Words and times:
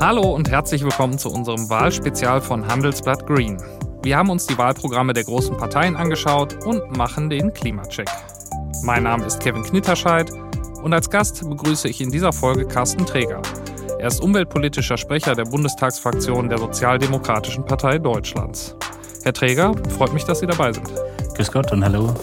Hallo 0.00 0.34
und 0.34 0.50
herzlich 0.50 0.82
willkommen 0.82 1.18
zu 1.18 1.30
unserem 1.30 1.68
Wahlspezial 1.68 2.40
von 2.40 2.66
Handelsblatt 2.66 3.26
Green. 3.26 3.62
Wir 4.02 4.16
haben 4.16 4.30
uns 4.30 4.46
die 4.46 4.56
Wahlprogramme 4.56 5.12
der 5.12 5.24
großen 5.24 5.58
Parteien 5.58 5.94
angeschaut 5.94 6.64
und 6.64 6.96
machen 6.96 7.28
den 7.28 7.52
Klimacheck. 7.52 8.08
Mein 8.82 9.02
Name 9.02 9.26
ist 9.26 9.40
Kevin 9.40 9.62
Knitterscheid 9.62 10.30
und 10.82 10.94
als 10.94 11.10
Gast 11.10 11.46
begrüße 11.46 11.86
ich 11.86 12.00
in 12.00 12.10
dieser 12.10 12.32
Folge 12.32 12.66
Carsten 12.66 13.04
Träger. 13.04 13.42
Er 13.98 14.08
ist 14.08 14.22
umweltpolitischer 14.22 14.96
Sprecher 14.96 15.34
der 15.34 15.44
Bundestagsfraktion 15.44 16.48
der 16.48 16.56
Sozialdemokratischen 16.56 17.66
Partei 17.66 17.98
Deutschlands. 17.98 18.74
Herr 19.22 19.34
Träger, 19.34 19.74
freut 19.98 20.14
mich, 20.14 20.24
dass 20.24 20.40
Sie 20.40 20.46
dabei 20.46 20.72
sind. 20.72 20.90
Grüß 21.34 21.52
Gott 21.52 21.72
und 21.72 21.84
hallo. 21.84 22.14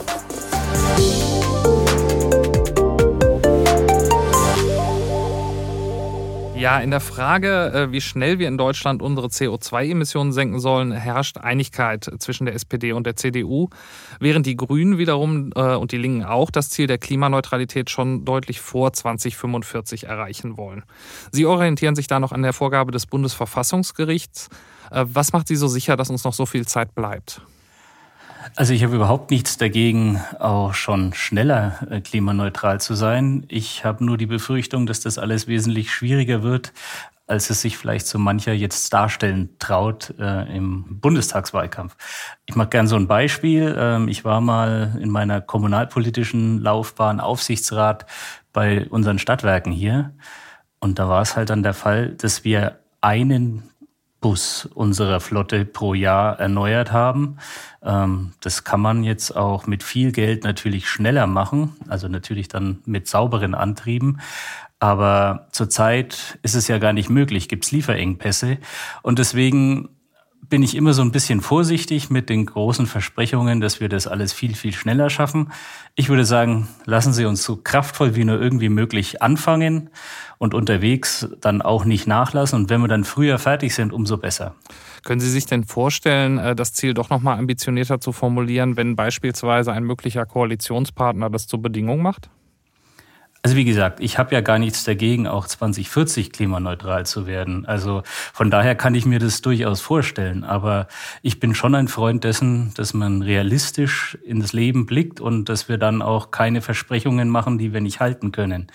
Ja, 6.58 6.80
in 6.80 6.90
der 6.90 7.02
Frage, 7.02 7.72
äh, 7.72 7.92
wie 7.92 8.02
schnell 8.02 8.40
wir 8.40 8.48
in 8.48 8.58
Deutschland 8.58 9.04
unsere 9.04 9.28
CO2-Emissionen 9.28 10.34
senken 10.34 10.60
sollen, 10.60 10.92
herrscht 10.92 11.38
Einigkeit 11.38 12.10
zwischen 12.18 12.46
der 12.46 12.56
SPD 12.56 12.94
und 12.94 13.06
der 13.06 13.16
CDU, 13.16 13.70
während 14.20 14.48
die 14.48 14.58
Grünen 14.58 14.98
wiederum 14.98 15.52
äh, 15.56 15.76
und 15.76 15.92
die 15.92 16.00
Linken 16.00 16.26
auch 16.26 16.50
das 16.50 16.72
Ziel 16.72 16.88
der 16.88 16.98
Klimaneutralität 16.98 17.92
schon 17.92 18.26
deutlich 18.26 18.60
vor 18.60 18.92
2045 18.92 20.06
erreichen 20.06 20.58
wollen. 20.58 20.84
Sie 21.32 21.46
orientieren 21.46 21.96
sich 21.96 22.08
da 22.08 22.20
noch 22.20 22.32
an 22.32 22.42
der 22.42 22.54
Vorgabe 22.54 22.92
des 22.92 23.06
Bundesverfassungsgerichts. 23.06 24.50
Äh, 24.90 25.06
was 25.08 25.34
macht 25.34 25.48
Sie 25.48 25.56
so 25.56 25.68
sicher, 25.68 25.96
dass 25.96 26.10
uns 26.10 26.24
noch 26.24 26.34
so 26.34 26.48
viel 26.48 26.66
Zeit 26.66 26.96
bleibt? 26.96 27.40
Also 28.56 28.74
ich 28.74 28.84
habe 28.84 28.96
überhaupt 28.96 29.32
nichts 29.32 29.58
dagegen, 29.58 30.22
auch 30.40 30.74
schon 30.74 31.14
schneller 31.14 31.80
äh, 31.90 32.02
klimaneutral 32.02 32.80
zu 32.80 32.96
sein. 32.96 33.46
Ich 33.48 33.86
habe 33.86 34.04
nur 34.04 34.18
die 34.18 34.26
Befürchtung, 34.26 34.86
dass 34.86 35.00
das 35.00 35.18
alles 35.18 35.48
wesentlich 35.48 35.92
schwieriger 35.92 36.44
wird, 36.44 36.74
als 37.28 37.50
es 37.50 37.62
sich 37.62 37.78
vielleicht 37.78 38.08
so 38.08 38.18
mancher 38.18 38.54
jetzt 38.54 38.94
darstellen 38.94 39.50
traut 39.60 40.14
äh, 40.18 40.56
im 40.56 41.00
Bundestagswahlkampf. 41.02 41.96
Ich 42.46 42.56
mache 42.56 42.70
gern 42.70 42.88
so 42.88 42.96
ein 42.96 43.08
Beispiel. 43.08 43.76
Ähm, 43.78 44.08
ich 44.08 44.24
war 44.24 44.42
mal 44.42 44.98
in 45.02 45.10
meiner 45.10 45.42
kommunalpolitischen 45.42 46.60
Laufbahn 46.60 47.20
Aufsichtsrat 47.20 48.06
bei 48.54 48.88
unseren 48.90 49.20
Stadtwerken 49.20 49.72
hier. 49.72 50.14
Und 50.80 51.00
da 51.00 51.10
war 51.10 51.22
es 51.22 51.36
halt 51.36 51.50
dann 51.50 51.64
der 51.64 51.74
Fall, 51.74 52.12
dass 52.12 52.44
wir 52.44 52.80
einen 53.02 53.64
Bus 54.20 54.68
unserer 54.74 55.20
Flotte 55.20 55.66
pro 55.66 55.94
Jahr 55.94 56.40
erneuert 56.40 56.92
haben. 56.92 57.38
Ähm, 57.84 58.34
das 58.42 58.64
kann 58.64 58.82
man 58.82 59.04
jetzt 59.04 59.36
auch 59.36 59.68
mit 59.68 59.84
viel 59.84 60.12
Geld 60.12 60.44
natürlich 60.44 60.90
schneller 60.90 61.28
machen, 61.28 61.76
also 61.88 62.08
natürlich 62.08 62.48
dann 62.48 62.80
mit 62.86 63.08
sauberen 63.08 63.54
Antrieben. 63.54 64.20
Aber 64.80 65.48
zurzeit 65.52 66.38
ist 66.44 66.56
es 66.56 66.68
ja 66.68 66.78
gar 66.78 66.94
nicht 66.94 67.10
möglich, 67.10 67.50
gibt 67.50 67.66
es 67.66 67.72
Lieferengpässe. 67.72 68.58
Und 69.02 69.20
deswegen 69.20 69.90
bin 70.42 70.64
ich 70.64 70.76
immer 70.76 70.94
so 70.94 71.02
ein 71.02 71.12
bisschen 71.12 71.42
vorsichtig 71.42 72.10
mit 72.10 72.30
den 72.30 72.46
großen 72.46 72.88
Versprechungen, 72.88 73.60
dass 73.60 73.80
wir 73.80 73.90
das 73.90 74.08
alles 74.08 74.34
viel, 74.34 74.56
viel 74.56 74.74
schneller 74.74 75.10
schaffen. 75.10 75.52
Ich 75.96 76.10
würde 76.10 76.26
sagen, 76.26 76.68
lassen 76.86 77.12
Sie 77.12 77.26
uns 77.26 77.44
so 77.44 77.58
kraftvoll 77.58 78.16
wie 78.16 78.24
nur 78.24 78.42
irgendwie 78.42 78.70
möglich 78.70 79.22
anfangen 79.22 79.90
und 80.38 80.54
unterwegs 80.54 81.28
dann 81.42 81.62
auch 81.62 81.86
nicht 81.86 82.08
nachlassen. 82.08 82.62
Und 82.62 82.70
wenn 82.70 82.82
wir 82.82 82.88
dann 82.88 83.04
früher 83.04 83.40
fertig 83.40 83.76
sind, 83.76 83.92
umso 83.92 84.18
besser. 84.18 84.56
Können 85.04 85.20
Sie 85.20 85.30
sich 85.30 85.46
denn 85.46 85.66
vorstellen, 85.66 86.38
äh, 86.38 86.56
das 86.56 86.74
Ziel 86.74 86.94
doch 86.94 87.10
nochmal 87.10 87.40
ambitionierter 87.40 88.00
zu 88.00 88.12
formulieren, 88.12 88.78
wenn 88.78 88.96
beispielsweise 88.96 89.74
ein 89.74 89.84
möglicher 89.84 90.26
Koalitionspartner 90.26 91.30
das 91.30 91.48
zur 91.48 91.62
Bedingung 91.62 92.02
macht? 92.02 92.30
Also 93.44 93.56
wie 93.56 93.66
gesagt, 93.66 94.00
ich 94.00 94.18
habe 94.18 94.34
ja 94.36 94.42
gar 94.42 94.60
nichts 94.60 94.84
dagegen, 94.84 95.28
auch 95.28 95.48
2040 95.48 96.32
klimaneutral 96.32 97.06
zu 97.06 97.28
werden. 97.28 97.66
Also 97.66 98.04
von 98.06 98.52
daher 98.52 98.76
kann 98.76 98.96
ich 98.96 99.06
mir 99.06 99.20
das 99.20 99.42
durchaus 99.42 99.80
vorstellen. 99.80 100.44
Aber 100.44 100.88
ich 101.22 101.40
bin 101.40 101.56
schon 101.56 101.76
ein 101.76 101.88
Freund 101.88 102.24
dessen, 102.24 102.74
dass 102.76 102.94
man 102.94 103.22
realistisch 103.22 104.18
ins 104.26 104.54
Leben 104.54 104.86
blickt 104.86 105.22
und 105.22 105.50
dass 105.50 105.70
wir 105.70 105.78
dann 105.78 106.02
auch 106.02 106.32
keine 106.32 106.62
Versprechungen 106.62 107.30
machen, 107.30 107.58
die 107.58 107.74
wir 107.74 107.82
nicht 107.82 108.00
halten 108.00 108.32
können. 108.32 108.68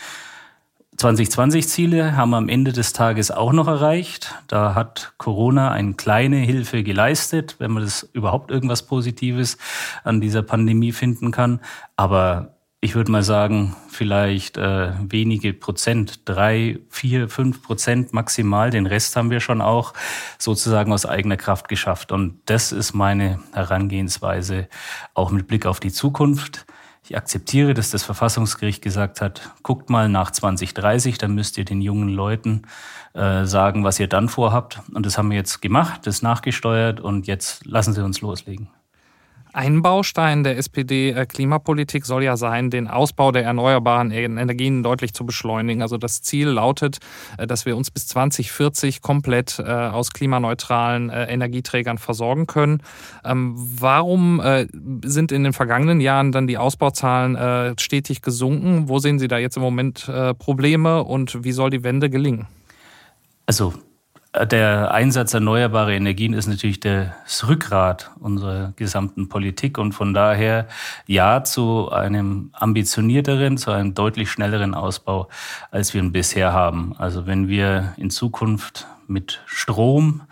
2020-Ziele 0.98 2.16
haben 2.16 2.30
wir 2.30 2.36
am 2.36 2.48
Ende 2.48 2.72
des 2.72 2.92
Tages 2.92 3.30
auch 3.30 3.52
noch 3.52 3.66
erreicht. 3.66 4.34
Da 4.46 4.74
hat 4.74 5.14
Corona 5.16 5.70
eine 5.70 5.94
kleine 5.94 6.36
Hilfe 6.36 6.82
geleistet, 6.82 7.56
wenn 7.58 7.72
man 7.72 7.82
das 7.82 8.08
überhaupt 8.12 8.50
irgendwas 8.50 8.86
Positives 8.86 9.56
an 10.04 10.20
dieser 10.20 10.42
Pandemie 10.42 10.92
finden 10.92 11.30
kann. 11.30 11.60
Aber 11.96 12.51
ich 12.84 12.96
würde 12.96 13.12
mal 13.12 13.22
sagen, 13.22 13.76
vielleicht 13.88 14.56
äh, 14.56 14.90
wenige 15.08 15.54
Prozent, 15.54 16.22
drei, 16.24 16.80
vier, 16.90 17.28
fünf 17.28 17.62
Prozent 17.62 18.12
maximal. 18.12 18.70
Den 18.70 18.86
Rest 18.86 19.14
haben 19.14 19.30
wir 19.30 19.38
schon 19.38 19.60
auch 19.60 19.94
sozusagen 20.36 20.92
aus 20.92 21.06
eigener 21.06 21.36
Kraft 21.36 21.68
geschafft. 21.68 22.10
Und 22.10 22.40
das 22.46 22.72
ist 22.72 22.92
meine 22.92 23.38
Herangehensweise 23.52 24.68
auch 25.14 25.30
mit 25.30 25.46
Blick 25.46 25.64
auf 25.64 25.78
die 25.78 25.92
Zukunft. 25.92 26.66
Ich 27.04 27.16
akzeptiere, 27.16 27.72
dass 27.72 27.92
das 27.92 28.02
Verfassungsgericht 28.02 28.82
gesagt 28.82 29.20
hat, 29.20 29.52
guckt 29.62 29.88
mal 29.88 30.08
nach 30.08 30.32
2030, 30.32 31.18
dann 31.18 31.36
müsst 31.36 31.58
ihr 31.58 31.64
den 31.64 31.82
jungen 31.82 32.08
Leuten 32.08 32.62
äh, 33.14 33.44
sagen, 33.44 33.84
was 33.84 34.00
ihr 34.00 34.08
dann 34.08 34.28
vorhabt. 34.28 34.80
Und 34.92 35.06
das 35.06 35.18
haben 35.18 35.30
wir 35.30 35.36
jetzt 35.36 35.62
gemacht, 35.62 36.00
das 36.08 36.20
nachgesteuert 36.20 36.98
und 36.98 37.28
jetzt 37.28 37.64
lassen 37.64 37.92
Sie 37.92 38.04
uns 38.04 38.20
loslegen. 38.22 38.70
Ein 39.54 39.82
Baustein 39.82 40.44
der 40.44 40.56
SPD-Klimapolitik 40.56 42.06
soll 42.06 42.24
ja 42.24 42.38
sein, 42.38 42.70
den 42.70 42.88
Ausbau 42.88 43.32
der 43.32 43.44
erneuerbaren 43.44 44.10
Energien 44.10 44.82
deutlich 44.82 45.12
zu 45.12 45.26
beschleunigen. 45.26 45.82
Also 45.82 45.98
das 45.98 46.22
Ziel 46.22 46.48
lautet, 46.48 46.98
äh, 47.36 47.46
dass 47.46 47.66
wir 47.66 47.76
uns 47.76 47.90
bis 47.90 48.06
2040 48.06 49.02
komplett 49.02 49.58
äh, 49.58 49.64
aus 49.64 50.12
klimaneutralen 50.12 51.10
äh, 51.10 51.26
Energieträgern 51.26 51.98
versorgen 51.98 52.46
können. 52.46 52.82
Ähm, 53.24 53.54
warum 53.56 54.42
sind 55.04 55.32
in 55.32 55.44
den 55.44 55.52
vergangenen 55.52 56.00
Jahren 56.00 56.32
dann 56.32 56.46
die 56.46 56.58
Ausbauzahlen 56.58 57.76
stetig 57.78 58.22
gesunken? 58.22 58.88
Wo 58.88 58.98
sehen 58.98 59.18
Sie 59.18 59.28
da 59.28 59.38
jetzt 59.38 59.56
im 59.56 59.62
Moment 59.62 60.10
Probleme 60.38 61.04
und 61.04 61.44
wie 61.44 61.52
soll 61.52 61.70
die 61.70 61.84
Wende 61.84 62.10
gelingen? 62.10 62.46
Also 63.46 63.74
der 64.34 64.92
Einsatz 64.92 65.34
erneuerbarer 65.34 65.90
Energien 65.90 66.32
ist 66.32 66.46
natürlich 66.46 66.80
das 66.80 67.46
Rückgrat 67.48 68.10
unserer 68.18 68.72
gesamten 68.76 69.28
Politik 69.28 69.76
und 69.76 69.92
von 69.92 70.14
daher 70.14 70.68
ja 71.06 71.44
zu 71.44 71.90
einem 71.90 72.50
ambitionierteren, 72.54 73.58
zu 73.58 73.70
einem 73.72 73.94
deutlich 73.94 74.30
schnelleren 74.30 74.74
Ausbau, 74.74 75.28
als 75.70 75.92
wir 75.92 76.00
ihn 76.00 76.12
bisher 76.12 76.52
haben. 76.52 76.94
Also 76.96 77.26
wenn 77.26 77.48
wir 77.48 77.92
in 77.98 78.08
Zukunft 78.08 78.86
mit 79.06 79.42
Strom 79.44 80.22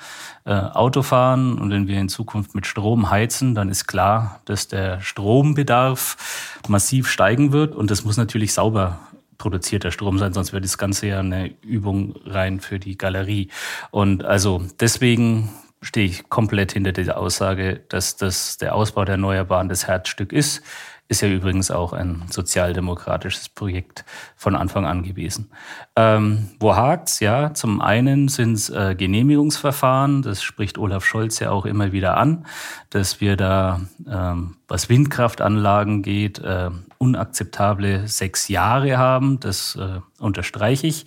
äh, 0.46 0.52
Auto 0.52 1.02
fahren 1.02 1.58
und 1.58 1.70
wenn 1.70 1.86
wir 1.86 2.00
in 2.00 2.08
Zukunft 2.08 2.54
mit 2.54 2.66
Strom 2.66 3.10
heizen, 3.10 3.54
dann 3.54 3.68
ist 3.68 3.86
klar, 3.86 4.40
dass 4.46 4.68
der 4.68 5.02
Strombedarf 5.02 6.58
massiv 6.68 7.08
steigen 7.08 7.52
wird 7.52 7.74
und 7.74 7.90
das 7.90 8.04
muss 8.04 8.16
natürlich 8.16 8.54
sauber 8.54 8.98
produzierter 9.40 9.90
Strom 9.90 10.18
sein, 10.18 10.34
sonst 10.34 10.52
wäre 10.52 10.60
das 10.60 10.76
Ganze 10.76 11.06
ja 11.06 11.18
eine 11.18 11.50
Übung 11.62 12.14
rein 12.26 12.60
für 12.60 12.78
die 12.78 12.98
Galerie. 12.98 13.48
Und 13.90 14.22
also 14.22 14.62
deswegen 14.78 15.48
stehe 15.80 16.06
ich 16.06 16.28
komplett 16.28 16.72
hinter 16.72 16.92
dieser 16.92 17.16
Aussage, 17.16 17.80
dass 17.88 18.16
das 18.16 18.58
der 18.58 18.74
Ausbau 18.74 19.04
der 19.06 19.14
Erneuerbaren 19.14 19.70
das 19.70 19.86
Herzstück 19.86 20.32
ist. 20.32 20.62
Ist 21.08 21.22
ja 21.22 21.28
übrigens 21.28 21.70
auch 21.72 21.92
ein 21.92 22.22
sozialdemokratisches 22.30 23.48
Projekt 23.48 24.04
von 24.36 24.54
Anfang 24.54 24.86
an 24.86 25.02
gewesen. 25.02 25.50
Ähm, 25.96 26.50
wo 26.60 26.76
hakt's? 26.76 27.18
Ja, 27.18 27.52
zum 27.54 27.80
einen 27.80 28.28
sind 28.28 28.52
es 28.52 28.68
äh, 28.68 28.94
Genehmigungsverfahren. 28.94 30.22
Das 30.22 30.42
spricht 30.42 30.78
Olaf 30.78 31.04
Scholz 31.04 31.40
ja 31.40 31.50
auch 31.50 31.64
immer 31.64 31.90
wieder 31.90 32.16
an, 32.16 32.46
dass 32.90 33.20
wir 33.20 33.36
da, 33.36 33.80
ähm, 34.06 34.56
was 34.68 34.88
Windkraftanlagen 34.88 36.02
geht, 36.02 36.38
äh, 36.40 36.70
unakzeptable 37.00 38.06
sechs 38.06 38.48
Jahre 38.48 38.98
haben. 38.98 39.40
Das 39.40 39.74
äh, 39.76 40.00
unterstreiche 40.18 40.86
ich. 40.86 41.06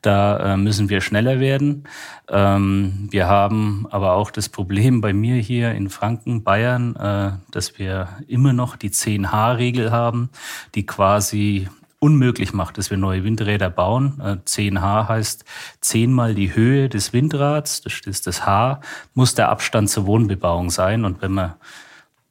Da 0.00 0.54
äh, 0.54 0.56
müssen 0.56 0.88
wir 0.88 1.02
schneller 1.02 1.38
werden. 1.38 1.84
Ähm, 2.28 3.08
wir 3.10 3.28
haben 3.28 3.86
aber 3.90 4.14
auch 4.14 4.30
das 4.30 4.48
Problem 4.48 5.02
bei 5.02 5.12
mir 5.12 5.36
hier 5.36 5.72
in 5.72 5.90
Franken, 5.90 6.44
Bayern, 6.44 6.96
äh, 6.96 7.32
dass 7.50 7.78
wir 7.78 8.08
immer 8.26 8.54
noch 8.54 8.76
die 8.76 8.90
10H-Regel 8.90 9.92
haben, 9.92 10.30
die 10.74 10.86
quasi 10.86 11.68
unmöglich 11.98 12.54
macht, 12.54 12.78
dass 12.78 12.90
wir 12.90 12.96
neue 12.96 13.22
Windräder 13.22 13.68
bauen. 13.68 14.20
10H 14.46 14.76
äh, 14.76 15.08
heißt 15.08 15.44
zehnmal 15.80 16.34
die 16.34 16.54
Höhe 16.54 16.88
des 16.88 17.12
Windrads, 17.12 17.82
das 17.82 18.00
ist 18.06 18.26
das 18.26 18.46
H, 18.46 18.80
muss 19.12 19.34
der 19.34 19.50
Abstand 19.50 19.90
zur 19.90 20.06
Wohnbebauung 20.06 20.70
sein. 20.70 21.04
Und 21.04 21.20
wenn 21.20 21.32
man 21.32 21.54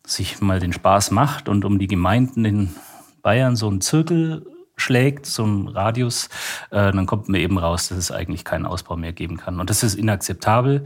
sich 0.05 0.41
mal 0.41 0.59
den 0.59 0.73
Spaß 0.73 1.11
macht 1.11 1.47
und 1.47 1.63
um 1.63 1.79
die 1.79 1.88
Gemeinden 1.88 2.45
in 2.45 2.75
Bayern 3.23 3.55
so 3.55 3.67
einen 3.67 3.81
Zirkel 3.81 4.45
schlägt, 4.75 5.25
so 5.25 5.43
einen 5.43 5.67
Radius, 5.67 6.29
äh, 6.69 6.91
dann 6.91 7.05
kommt 7.05 7.29
mir 7.29 7.39
eben 7.39 7.57
raus, 7.57 7.89
dass 7.89 7.97
es 7.97 8.11
eigentlich 8.11 8.43
keinen 8.43 8.65
Ausbau 8.65 8.95
mehr 8.95 9.13
geben 9.13 9.37
kann. 9.37 9.59
Und 9.59 9.69
das 9.69 9.81
ist 9.81 9.95
inakzeptabel. 9.95 10.83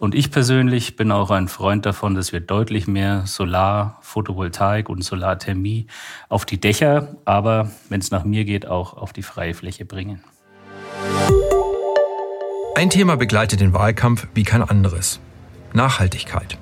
Und 0.00 0.14
ich 0.14 0.30
persönlich 0.30 0.96
bin 0.96 1.12
auch 1.12 1.30
ein 1.30 1.48
Freund 1.48 1.86
davon, 1.86 2.14
dass 2.14 2.32
wir 2.32 2.40
deutlich 2.40 2.86
mehr 2.86 3.26
Solar, 3.26 3.98
Photovoltaik 4.00 4.88
und 4.88 5.02
Solarthermie 5.02 5.86
auf 6.28 6.44
die 6.44 6.60
Dächer, 6.60 7.16
aber 7.24 7.70
wenn 7.88 8.00
es 8.00 8.10
nach 8.10 8.24
mir 8.24 8.44
geht, 8.44 8.66
auch 8.66 8.96
auf 8.96 9.12
die 9.12 9.22
freie 9.22 9.54
Fläche 9.54 9.84
bringen. 9.84 10.22
Ein 12.76 12.90
Thema 12.90 13.16
begleitet 13.16 13.60
den 13.60 13.72
Wahlkampf 13.72 14.26
wie 14.34 14.42
kein 14.42 14.62
anderes. 14.62 15.20
Nachhaltigkeit. 15.72 16.58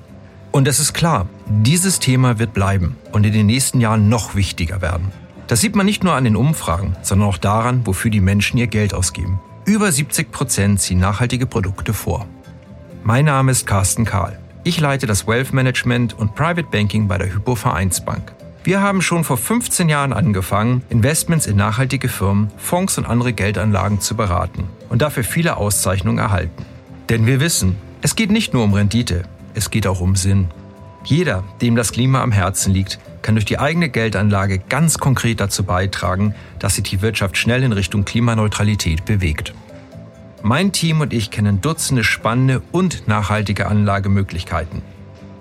Und 0.53 0.67
es 0.67 0.79
ist 0.79 0.93
klar, 0.93 1.27
dieses 1.47 1.97
Thema 1.97 2.37
wird 2.37 2.53
bleiben 2.53 2.95
und 3.11 3.25
in 3.25 3.33
den 3.33 3.47
nächsten 3.47 3.81
Jahren 3.81 4.07
noch 4.07 4.35
wichtiger 4.35 4.83
werden. 4.83 5.11
Das 5.47 5.61
sieht 5.61 5.75
man 5.75 5.87
nicht 5.87 6.03
nur 6.03 6.13
an 6.13 6.25
den 6.25 6.35
Umfragen, 6.35 6.95
sondern 7.01 7.27
auch 7.27 7.39
daran, 7.39 7.87
wofür 7.87 8.11
die 8.11 8.21
Menschen 8.21 8.59
ihr 8.59 8.67
Geld 8.67 8.93
ausgeben. 8.93 9.39
Über 9.65 9.91
70 9.91 10.31
Prozent 10.31 10.79
ziehen 10.79 10.99
nachhaltige 10.99 11.47
Produkte 11.47 11.91
vor. 11.91 12.27
Mein 13.03 13.25
Name 13.25 13.51
ist 13.51 13.65
Carsten 13.65 14.05
Kahl. 14.05 14.37
Ich 14.63 14.79
leite 14.79 15.07
das 15.07 15.25
Wealth 15.25 15.53
Management 15.53 16.13
und 16.19 16.35
Private 16.35 16.67
Banking 16.69 17.07
bei 17.07 17.17
der 17.17 17.33
Hypo 17.33 17.55
Vereinsbank. 17.55 18.31
Wir 18.63 18.79
haben 18.79 19.01
schon 19.01 19.23
vor 19.23 19.37
15 19.37 19.89
Jahren 19.89 20.13
angefangen, 20.13 20.83
Investments 20.89 21.47
in 21.47 21.57
nachhaltige 21.57 22.09
Firmen, 22.09 22.51
Fonds 22.57 22.99
und 22.99 23.07
andere 23.07 23.33
Geldanlagen 23.33 24.01
zu 24.01 24.15
beraten 24.15 24.65
und 24.89 25.01
dafür 25.01 25.23
viele 25.23 25.57
Auszeichnungen 25.57 26.19
erhalten. 26.19 26.63
Denn 27.09 27.25
wir 27.25 27.39
wissen, 27.39 27.75
es 28.03 28.15
geht 28.15 28.29
nicht 28.29 28.53
nur 28.53 28.63
um 28.65 28.73
Rendite, 28.75 29.23
es 29.53 29.69
geht 29.69 29.87
auch 29.87 30.01
um 30.01 30.15
Sinn. 30.15 30.49
Jeder, 31.03 31.43
dem 31.61 31.75
das 31.75 31.91
Klima 31.91 32.21
am 32.21 32.31
Herzen 32.31 32.73
liegt, 32.73 32.99
kann 33.21 33.35
durch 33.35 33.45
die 33.45 33.59
eigene 33.59 33.89
Geldanlage 33.89 34.59
ganz 34.59 34.97
konkret 34.97 35.39
dazu 35.39 35.63
beitragen, 35.63 36.35
dass 36.59 36.75
sich 36.75 36.83
die 36.83 37.01
Wirtschaft 37.01 37.37
schnell 37.37 37.63
in 37.63 37.71
Richtung 37.71 38.05
Klimaneutralität 38.05 39.05
bewegt. 39.05 39.53
Mein 40.41 40.71
Team 40.71 41.01
und 41.01 41.13
ich 41.13 41.31
kennen 41.31 41.61
Dutzende 41.61 42.03
spannende 42.03 42.61
und 42.71 43.07
nachhaltige 43.07 43.67
Anlagemöglichkeiten. 43.67 44.81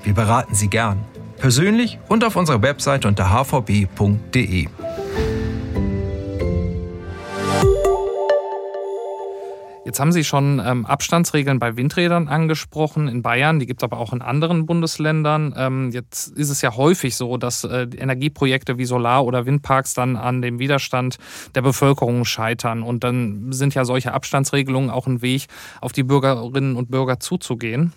Wir 0.04 0.14
beraten 0.14 0.54
Sie 0.54 0.68
gern, 0.68 1.04
persönlich 1.38 1.98
und 2.08 2.24
auf 2.24 2.36
unserer 2.36 2.62
Website 2.62 3.04
unter 3.04 3.30
hvb.de. 3.30 4.68
Jetzt 9.84 9.98
haben 9.98 10.12
Sie 10.12 10.22
schon 10.22 10.62
ähm, 10.64 10.86
Abstandsregeln 10.86 11.58
bei 11.58 11.76
Windrädern 11.76 12.28
angesprochen 12.28 13.08
in 13.08 13.22
Bayern, 13.22 13.58
die 13.58 13.66
gibt 13.66 13.82
es 13.82 13.84
aber 13.84 13.98
auch 13.98 14.12
in 14.12 14.22
anderen 14.22 14.64
Bundesländern. 14.64 15.54
Ähm, 15.56 15.90
jetzt 15.90 16.28
ist 16.28 16.50
es 16.50 16.62
ja 16.62 16.76
häufig 16.76 17.16
so, 17.16 17.36
dass 17.36 17.64
äh, 17.64 17.88
Energieprojekte 17.96 18.78
wie 18.78 18.84
Solar- 18.84 19.24
oder 19.24 19.44
Windparks 19.44 19.94
dann 19.94 20.14
an 20.14 20.40
dem 20.40 20.60
Widerstand 20.60 21.18
der 21.56 21.62
Bevölkerung 21.62 22.24
scheitern. 22.24 22.84
Und 22.84 23.02
dann 23.02 23.52
sind 23.52 23.74
ja 23.74 23.84
solche 23.84 24.14
Abstandsregelungen 24.14 24.88
auch 24.88 25.08
ein 25.08 25.20
Weg, 25.20 25.46
auf 25.80 25.90
die 25.90 26.04
Bürgerinnen 26.04 26.76
und 26.76 26.92
Bürger 26.92 27.18
zuzugehen. 27.18 27.92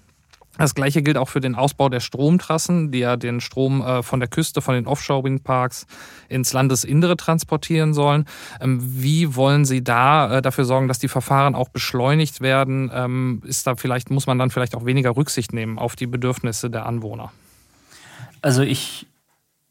Das 0.57 0.75
gleiche 0.75 1.03
gilt 1.03 1.17
auch 1.17 1.29
für 1.29 1.41
den 1.41 1.55
Ausbau 1.55 1.89
der 1.89 1.99
Stromtrassen, 1.99 2.91
die 2.91 2.99
ja 2.99 3.17
den 3.17 3.41
Strom 3.41 3.81
äh, 3.81 4.03
von 4.03 4.19
der 4.19 4.29
Küste, 4.29 4.61
von 4.61 4.75
den 4.75 4.87
Offshore-Windparks 4.87 5.85
ins 6.29 6.53
Landesinnere 6.53 7.17
transportieren 7.17 7.93
sollen. 7.93 8.25
Ähm, 8.61 8.79
wie 8.81 9.35
wollen 9.35 9.65
Sie 9.65 9.83
da 9.83 10.37
äh, 10.37 10.41
dafür 10.41 10.65
sorgen, 10.65 10.87
dass 10.87 10.99
die 10.99 11.07
Verfahren 11.07 11.55
auch 11.55 11.69
beschleunigt 11.69 12.41
werden? 12.41 12.89
Ähm, 12.93 13.41
ist 13.45 13.67
da 13.67 13.75
vielleicht, 13.75 14.09
muss 14.11 14.27
man 14.27 14.39
dann 14.39 14.49
vielleicht 14.49 14.75
auch 14.75 14.85
weniger 14.85 15.15
Rücksicht 15.15 15.53
nehmen 15.53 15.77
auf 15.77 15.95
die 15.95 16.07
Bedürfnisse 16.07 16.69
der 16.69 16.85
Anwohner? 16.85 17.31
Also 18.41 18.61
ich 18.61 19.07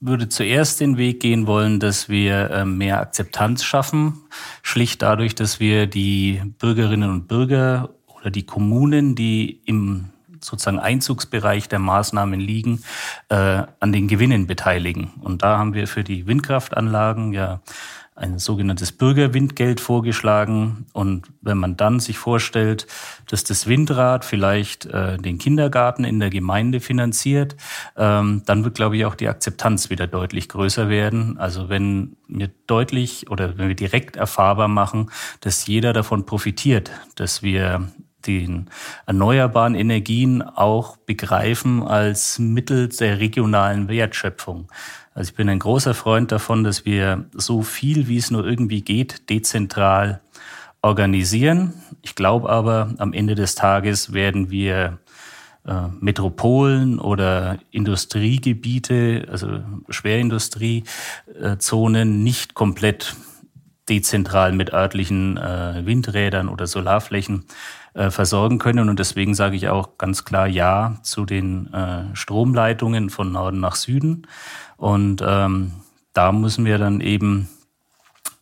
würde 0.01 0.29
zuerst 0.29 0.81
den 0.81 0.99
Weg 0.99 1.21
gehen 1.21 1.47
wollen, 1.47 1.81
dass 1.81 2.09
wir 2.09 2.51
äh, 2.51 2.65
mehr 2.67 3.01
Akzeptanz 3.01 3.65
schaffen, 3.65 4.21
schlicht 4.63 5.01
dadurch, 5.01 5.35
dass 5.35 5.61
wir 5.61 5.87
die 5.87 6.43
Bürgerinnen 6.59 7.09
und 7.09 7.27
Bürger 7.27 7.91
oder 8.19 8.31
die 8.31 8.45
Kommunen, 8.45 9.15
die 9.15 9.61
im 9.65 10.11
sozusagen 10.45 10.79
Einzugsbereich 10.79 11.69
der 11.69 11.79
Maßnahmen 11.79 12.41
liegen, 12.41 12.83
äh, 13.29 13.63
an 13.81 13.93
den 13.93 14.09
Gewinnen 14.09 14.47
beteiligen. 14.47 15.13
Und 15.21 15.43
da 15.43 15.59
haben 15.59 15.75
wir 15.75 15.87
für 15.87 16.05
die 16.05 16.27
Windkraftanlagen 16.27 17.33
ja 17.33 17.61
ein 18.17 18.39
sogenanntes 18.39 18.93
Bürgerwindgeld 18.93 19.81
vorgeschlagen. 19.81 20.87
Und 20.93 21.27
wenn 21.41 21.59
man 21.59 21.77
dann 21.77 21.99
sich 21.99 22.17
vorstellt, 22.17 22.87
dass 23.29 23.43
das 23.43 23.67
Windrad 23.67 24.25
vielleicht 24.25 24.87
äh, 24.87 25.19
den 25.19 25.39
Kindergarten 25.39 26.05
in 26.05 26.21
der 26.21 26.31
Gemeinde 26.31 26.79
finanziert, 26.79 27.57
ähm, 27.97 28.43
dann 28.47 28.63
wird, 28.63 28.77
glaube 28.77 28.97
ich, 28.97 29.05
auch 29.05 29.17
die 29.17 29.29
Akzeptanz 29.29 29.91
wieder 29.91 30.07
deutlich 30.07 30.49
größer 30.49 30.89
werden. 30.89 31.39
Also 31.39 31.69
wenn 31.69 32.17
wir 32.29 32.51
deutlich 32.69 33.31
oder 33.31 33.59
wenn 33.59 33.67
wir 33.67 33.75
direkt 33.75 34.15
erfahrbar 34.15 34.69
machen, 34.69 35.11
dass 35.41 35.67
jeder 35.67 35.93
davon 35.93 36.25
profitiert, 36.25 36.93
dass 37.17 37.43
wir 37.43 37.89
den 38.27 38.71
erneuerbaren 39.07 39.75
Energien 39.75 40.43
auch 40.43 40.97
begreifen 40.97 41.83
als 41.83 42.39
Mittel 42.39 42.89
der 42.89 43.21
regionalen 43.21 43.89
Wertschöpfung. 43.89 44.69
Also 45.15 45.31
ich 45.31 45.37
bin 45.37 45.49
ein 45.49 45.61
großer 45.61 45.95
Freund 45.95 46.33
davon, 46.33 46.65
dass 46.65 46.85
wir 46.85 47.27
so 47.33 47.63
viel, 47.63 48.09
wie 48.09 48.17
es 48.17 48.31
nur 48.31 48.45
irgendwie 48.45 48.83
geht, 48.83 49.31
dezentral 49.31 50.21
organisieren. 50.83 51.75
Ich 52.03 52.15
glaube 52.15 52.51
aber, 52.51 52.95
am 52.99 53.13
Ende 53.13 53.35
des 53.35 53.55
Tages 53.55 54.13
werden 54.13 54.51
wir 54.51 54.99
äh, 55.67 55.89
Metropolen 56.01 56.99
oder 56.99 57.59
Industriegebiete, 57.71 59.27
also 59.31 59.61
Schwerindustriezonen 59.89 62.23
nicht 62.23 62.55
komplett 62.55 63.17
dezentral 63.89 64.53
mit 64.53 64.75
örtlichen 64.75 65.39
äh, 65.39 65.87
Windrädern 65.87 66.49
oder 66.49 66.67
Solarflächen 66.67 67.45
äh, 67.95 68.11
versorgen 68.11 68.59
können. 68.59 68.89
Und 68.89 68.99
deswegen 68.99 69.35
sage 69.35 69.57
ich 69.57 69.69
auch 69.69 69.99
ganz 69.99 70.25
klar 70.25 70.47
Ja 70.47 70.99
zu 71.03 71.25
den 71.25 71.73
äh, 71.73 72.15
Stromleitungen 72.15 73.11
von 73.11 73.33
Norden 73.33 73.61
nach 73.61 73.77
Süden. 73.77 74.27
Und 74.77 75.23
ähm, 75.27 75.73
da 76.13 76.33
müssen 76.33 76.65
wir 76.65 76.79
dann 76.79 77.01
eben 77.01 77.49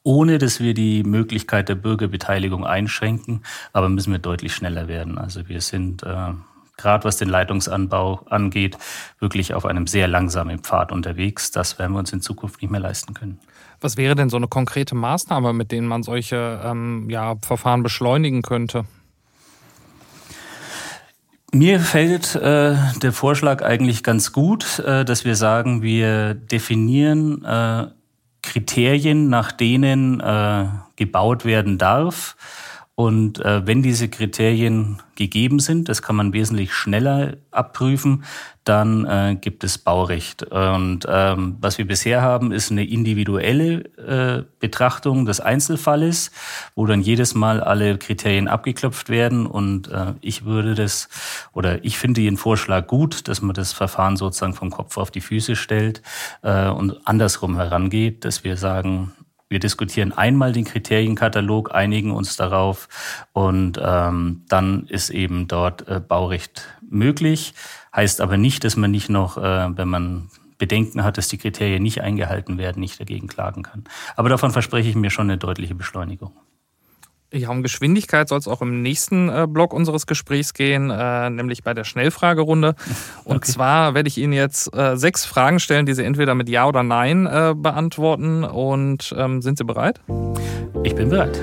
ohne 0.04 0.38
dass 0.38 0.58
wir 0.58 0.74
die 0.74 1.04
Möglichkeit 1.04 1.68
der 1.68 1.76
Bürgerbeteiligung 1.76 2.66
einschränken, 2.66 3.42
aber 3.72 3.88
müssen 3.88 4.10
wir 4.10 4.18
deutlich 4.18 4.52
schneller 4.52 4.88
werden. 4.88 5.16
Also 5.16 5.48
wir 5.48 5.60
sind 5.60 6.02
äh, 6.02 6.32
gerade 6.76 7.04
was 7.04 7.16
den 7.16 7.28
Leitungsanbau 7.28 8.26
angeht, 8.28 8.76
wirklich 9.20 9.54
auf 9.54 9.64
einem 9.64 9.86
sehr 9.86 10.08
langsamen 10.08 10.58
Pfad 10.60 10.92
unterwegs. 10.92 11.50
Das 11.50 11.78
werden 11.78 11.92
wir 11.92 11.98
uns 11.98 12.12
in 12.12 12.20
Zukunft 12.20 12.60
nicht 12.62 12.70
mehr 12.70 12.80
leisten 12.80 13.14
können. 13.14 13.38
Was 13.80 13.96
wäre 13.96 14.14
denn 14.14 14.30
so 14.30 14.36
eine 14.36 14.48
konkrete 14.48 14.94
Maßnahme, 14.94 15.52
mit 15.52 15.72
denen 15.72 15.86
man 15.86 16.02
solche 16.02 16.60
ähm, 16.64 17.08
ja, 17.10 17.36
Verfahren 17.42 17.82
beschleunigen 17.82 18.42
könnte? 18.42 18.84
Mir 21.54 21.80
fällt 21.80 22.34
äh, 22.34 22.76
der 23.02 23.12
Vorschlag 23.12 23.62
eigentlich 23.62 24.02
ganz 24.02 24.32
gut, 24.32 24.78
äh, 24.78 25.04
dass 25.04 25.26
wir 25.26 25.36
sagen, 25.36 25.82
wir 25.82 26.32
definieren 26.32 27.44
äh, 27.44 27.88
Kriterien, 28.40 29.28
nach 29.28 29.52
denen 29.52 30.20
äh, 30.20 30.64
gebaut 30.96 31.44
werden 31.44 31.76
darf. 31.76 32.36
Und 32.94 33.42
äh, 33.42 33.66
wenn 33.66 33.82
diese 33.82 34.08
Kriterien 34.08 35.00
gegeben 35.16 35.60
sind, 35.60 35.88
das 35.88 36.02
kann 36.02 36.14
man 36.14 36.34
wesentlich 36.34 36.74
schneller 36.74 37.36
abprüfen, 37.50 38.24
dann 38.64 39.06
äh, 39.06 39.36
gibt 39.40 39.64
es 39.64 39.78
Baurecht. 39.78 40.42
Und 40.44 41.06
ähm, 41.08 41.56
was 41.60 41.78
wir 41.78 41.86
bisher 41.86 42.20
haben, 42.20 42.52
ist 42.52 42.70
eine 42.70 42.84
individuelle 42.84 43.84
äh, 43.96 44.44
Betrachtung 44.60 45.24
des 45.24 45.40
Einzelfalles, 45.40 46.32
wo 46.74 46.84
dann 46.84 47.00
jedes 47.00 47.34
Mal 47.34 47.62
alle 47.62 47.96
Kriterien 47.96 48.46
abgeklopft 48.46 49.08
werden. 49.08 49.46
Und 49.46 49.88
äh, 49.88 50.12
ich 50.20 50.44
würde 50.44 50.74
das, 50.74 51.08
oder 51.54 51.82
ich 51.84 51.98
finde 51.98 52.20
den 52.20 52.36
Vorschlag 52.36 52.86
gut, 52.86 53.26
dass 53.26 53.40
man 53.40 53.54
das 53.54 53.72
Verfahren 53.72 54.18
sozusagen 54.18 54.54
vom 54.54 54.70
Kopf 54.70 54.98
auf 54.98 55.10
die 55.10 55.22
Füße 55.22 55.56
stellt 55.56 56.02
äh, 56.42 56.68
und 56.68 57.06
andersrum 57.06 57.56
herangeht, 57.56 58.24
dass 58.26 58.44
wir 58.44 58.58
sagen, 58.58 59.12
wir 59.52 59.60
diskutieren 59.60 60.12
einmal 60.12 60.52
den 60.52 60.64
Kriterienkatalog, 60.64 61.74
einigen 61.74 62.10
uns 62.10 62.36
darauf 62.36 62.88
und 63.32 63.78
ähm, 63.80 64.42
dann 64.48 64.86
ist 64.86 65.10
eben 65.10 65.46
dort 65.46 65.86
äh, 65.86 66.00
Baurecht 66.00 66.66
möglich. 66.88 67.54
Heißt 67.94 68.20
aber 68.20 68.38
nicht, 68.38 68.64
dass 68.64 68.76
man 68.76 68.90
nicht 68.90 69.10
noch, 69.10 69.36
äh, 69.36 69.76
wenn 69.76 69.88
man 69.88 70.30
Bedenken 70.58 71.04
hat, 71.04 71.18
dass 71.18 71.28
die 71.28 71.38
Kriterien 71.38 71.82
nicht 71.82 72.00
eingehalten 72.00 72.56
werden, 72.56 72.80
nicht 72.80 72.98
dagegen 72.98 73.26
klagen 73.26 73.62
kann. 73.62 73.84
Aber 74.16 74.28
davon 74.28 74.52
verspreche 74.52 74.88
ich 74.88 74.96
mir 74.96 75.10
schon 75.10 75.28
eine 75.28 75.38
deutliche 75.38 75.74
Beschleunigung. 75.74 76.32
Ja, 77.34 77.48
um 77.48 77.62
Geschwindigkeit 77.62 78.28
soll 78.28 78.38
es 78.38 78.46
auch 78.46 78.60
im 78.60 78.82
nächsten 78.82 79.30
äh, 79.30 79.46
Block 79.48 79.72
unseres 79.72 80.06
Gesprächs 80.06 80.52
gehen, 80.52 80.90
äh, 80.90 81.30
nämlich 81.30 81.62
bei 81.62 81.72
der 81.72 81.84
Schnellfragerunde. 81.84 82.74
Und 83.24 83.36
okay. 83.36 83.52
zwar 83.52 83.94
werde 83.94 84.08
ich 84.08 84.18
Ihnen 84.18 84.34
jetzt 84.34 84.74
äh, 84.76 84.98
sechs 84.98 85.24
Fragen 85.24 85.58
stellen, 85.58 85.86
die 85.86 85.94
Sie 85.94 86.04
entweder 86.04 86.34
mit 86.34 86.50
Ja 86.50 86.66
oder 86.66 86.82
Nein 86.82 87.26
äh, 87.26 87.54
beantworten. 87.56 88.44
Und 88.44 89.14
ähm, 89.16 89.40
sind 89.40 89.56
Sie 89.56 89.64
bereit? 89.64 89.98
Ich 90.84 90.94
bin 90.94 91.08
bereit. 91.08 91.40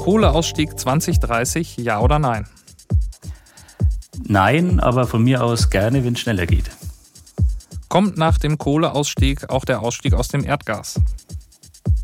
Kohleausstieg 0.00 0.78
2030, 0.78 1.76
ja 1.76 2.00
oder 2.00 2.18
nein? 2.18 2.46
Nein, 4.24 4.80
aber 4.80 5.06
von 5.06 5.22
mir 5.22 5.44
aus 5.44 5.68
gerne, 5.68 6.02
wenn 6.02 6.14
es 6.14 6.20
schneller 6.20 6.46
geht. 6.46 6.70
Kommt 7.90 8.16
nach 8.16 8.38
dem 8.38 8.56
Kohleausstieg 8.56 9.50
auch 9.50 9.66
der 9.66 9.80
Ausstieg 9.80 10.14
aus 10.14 10.28
dem 10.28 10.44
Erdgas? 10.44 10.98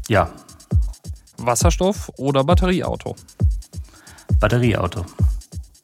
Ja. 0.08 0.30
Wasserstoff 1.38 2.10
oder 2.16 2.44
Batterieauto? 2.44 3.16
Batterieauto. 4.38 5.04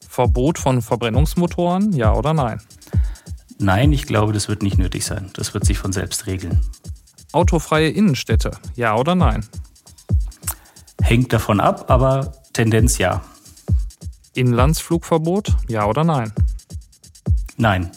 Verbot 0.08 0.58
von 0.58 0.82
Verbrennungsmotoren, 0.82 1.92
ja 1.92 2.14
oder 2.14 2.34
nein? 2.34 2.60
Nein, 3.58 3.92
ich 3.92 4.06
glaube, 4.06 4.32
das 4.32 4.48
wird 4.48 4.62
nicht 4.62 4.78
nötig 4.78 5.04
sein. 5.04 5.30
Das 5.34 5.54
wird 5.54 5.64
sich 5.64 5.78
von 5.78 5.92
selbst 5.92 6.26
regeln. 6.26 6.64
Autofreie 7.32 7.90
Innenstädte, 7.90 8.52
ja 8.74 8.96
oder 8.96 9.14
nein? 9.14 9.46
hängt 11.10 11.32
davon 11.32 11.58
ab, 11.60 11.90
aber 11.90 12.32
Tendenz 12.52 12.98
ja. 12.98 13.20
Inlandsflugverbot, 14.34 15.56
ja 15.68 15.86
oder 15.86 16.04
nein? 16.04 16.32
Nein. 17.56 17.90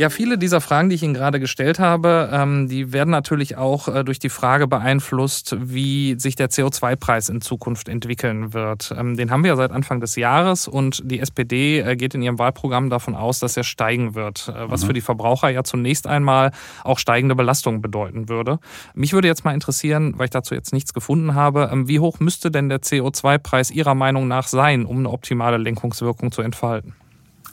Ja, 0.00 0.08
viele 0.08 0.38
dieser 0.38 0.62
Fragen, 0.62 0.88
die 0.88 0.94
ich 0.94 1.02
Ihnen 1.02 1.12
gerade 1.12 1.40
gestellt 1.40 1.78
habe, 1.78 2.30
ähm, 2.32 2.68
die 2.68 2.90
werden 2.90 3.10
natürlich 3.10 3.58
auch 3.58 3.86
äh, 3.86 4.02
durch 4.02 4.18
die 4.18 4.30
Frage 4.30 4.66
beeinflusst, 4.66 5.54
wie 5.60 6.18
sich 6.18 6.36
der 6.36 6.48
CO2-Preis 6.48 7.28
in 7.28 7.42
Zukunft 7.42 7.86
entwickeln 7.86 8.54
wird. 8.54 8.94
Ähm, 8.96 9.18
den 9.18 9.30
haben 9.30 9.44
wir 9.44 9.48
ja 9.48 9.56
seit 9.56 9.72
Anfang 9.72 10.00
des 10.00 10.16
Jahres 10.16 10.68
und 10.68 11.02
die 11.04 11.20
SPD 11.20 11.80
äh, 11.80 11.96
geht 11.96 12.14
in 12.14 12.22
ihrem 12.22 12.38
Wahlprogramm 12.38 12.88
davon 12.88 13.14
aus, 13.14 13.40
dass 13.40 13.58
er 13.58 13.62
steigen 13.62 14.14
wird, 14.14 14.48
äh, 14.48 14.70
was 14.70 14.84
mhm. 14.84 14.86
für 14.86 14.92
die 14.94 15.02
Verbraucher 15.02 15.50
ja 15.50 15.64
zunächst 15.64 16.06
einmal 16.06 16.52
auch 16.82 16.98
steigende 16.98 17.34
Belastungen 17.34 17.82
bedeuten 17.82 18.30
würde. 18.30 18.58
Mich 18.94 19.12
würde 19.12 19.28
jetzt 19.28 19.44
mal 19.44 19.52
interessieren, 19.52 20.14
weil 20.16 20.24
ich 20.24 20.30
dazu 20.30 20.54
jetzt 20.54 20.72
nichts 20.72 20.94
gefunden 20.94 21.34
habe, 21.34 21.68
ähm, 21.70 21.88
wie 21.88 22.00
hoch 22.00 22.20
müsste 22.20 22.50
denn 22.50 22.70
der 22.70 22.80
CO2-Preis 22.80 23.70
Ihrer 23.70 23.94
Meinung 23.94 24.28
nach 24.28 24.46
sein, 24.46 24.86
um 24.86 25.00
eine 25.00 25.10
optimale 25.10 25.58
Lenkungswirkung 25.58 26.32
zu 26.32 26.40
entfalten? 26.40 26.94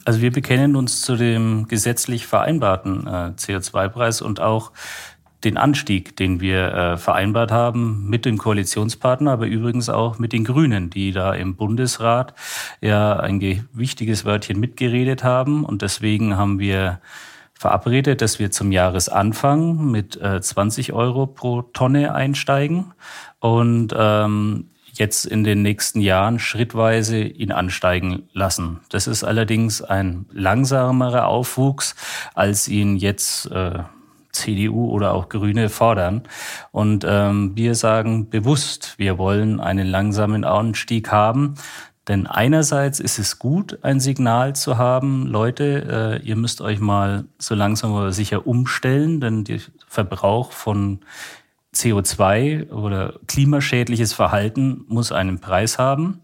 Also 0.08 0.22
wir 0.22 0.32
bekennen 0.32 0.74
uns 0.74 1.02
zu 1.02 1.16
dem 1.16 1.68
gesetzlich 1.68 2.26
vereinbarten 2.26 3.06
äh, 3.06 3.32
CO2-Preis 3.36 4.22
und 4.22 4.40
auch 4.40 4.72
den 5.44 5.58
Anstieg, 5.58 6.16
den 6.16 6.40
wir 6.40 6.72
äh, 6.72 6.96
vereinbart 6.96 7.52
haben 7.52 8.08
mit 8.08 8.24
den 8.24 8.38
Koalitionspartnern, 8.38 9.30
aber 9.30 9.46
übrigens 9.46 9.90
auch 9.90 10.18
mit 10.18 10.32
den 10.32 10.44
Grünen, 10.44 10.88
die 10.88 11.12
da 11.12 11.34
im 11.34 11.56
Bundesrat 11.56 12.32
ja 12.80 13.20
ein 13.20 13.68
wichtiges 13.74 14.24
Wörtchen 14.24 14.58
mitgeredet 14.58 15.24
haben. 15.24 15.62
Und 15.62 15.82
deswegen 15.82 16.38
haben 16.38 16.58
wir 16.58 17.00
verabredet, 17.52 18.22
dass 18.22 18.38
wir 18.38 18.50
zum 18.50 18.72
Jahresanfang 18.72 19.90
mit 19.90 20.18
äh, 20.22 20.40
20 20.40 20.94
Euro 20.94 21.26
pro 21.26 21.60
Tonne 21.60 22.14
einsteigen. 22.14 22.94
Und 23.40 23.94
ähm, 23.94 24.70
jetzt 24.98 25.24
in 25.24 25.44
den 25.44 25.62
nächsten 25.62 26.00
Jahren 26.00 26.38
schrittweise 26.38 27.20
ihn 27.20 27.52
ansteigen 27.52 28.28
lassen. 28.32 28.80
Das 28.90 29.06
ist 29.06 29.24
allerdings 29.24 29.82
ein 29.82 30.26
langsamerer 30.32 31.26
Aufwuchs, 31.26 31.94
als 32.34 32.68
ihn 32.68 32.96
jetzt 32.96 33.50
äh, 33.50 33.80
CDU 34.32 34.90
oder 34.90 35.14
auch 35.14 35.28
Grüne 35.28 35.68
fordern. 35.68 36.22
Und 36.70 37.04
ähm, 37.08 37.52
wir 37.54 37.74
sagen 37.74 38.30
bewusst, 38.30 38.94
wir 38.98 39.18
wollen 39.18 39.60
einen 39.60 39.86
langsamen 39.86 40.44
Anstieg 40.44 41.10
haben. 41.10 41.54
Denn 42.06 42.26
einerseits 42.26 43.00
ist 43.00 43.18
es 43.18 43.38
gut, 43.38 43.80
ein 43.82 44.00
Signal 44.00 44.56
zu 44.56 44.78
haben, 44.78 45.26
Leute, 45.26 46.20
äh, 46.22 46.26
ihr 46.26 46.36
müsst 46.36 46.62
euch 46.62 46.80
mal 46.80 47.26
so 47.38 47.54
langsam 47.54 47.92
aber 47.94 48.12
sicher 48.12 48.46
umstellen, 48.46 49.20
denn 49.20 49.44
der 49.44 49.60
Verbrauch 49.86 50.52
von 50.52 51.00
CO2 51.78 52.70
oder 52.70 53.14
klimaschädliches 53.26 54.12
Verhalten 54.12 54.84
muss 54.88 55.12
einen 55.12 55.38
Preis 55.40 55.78
haben. 55.78 56.20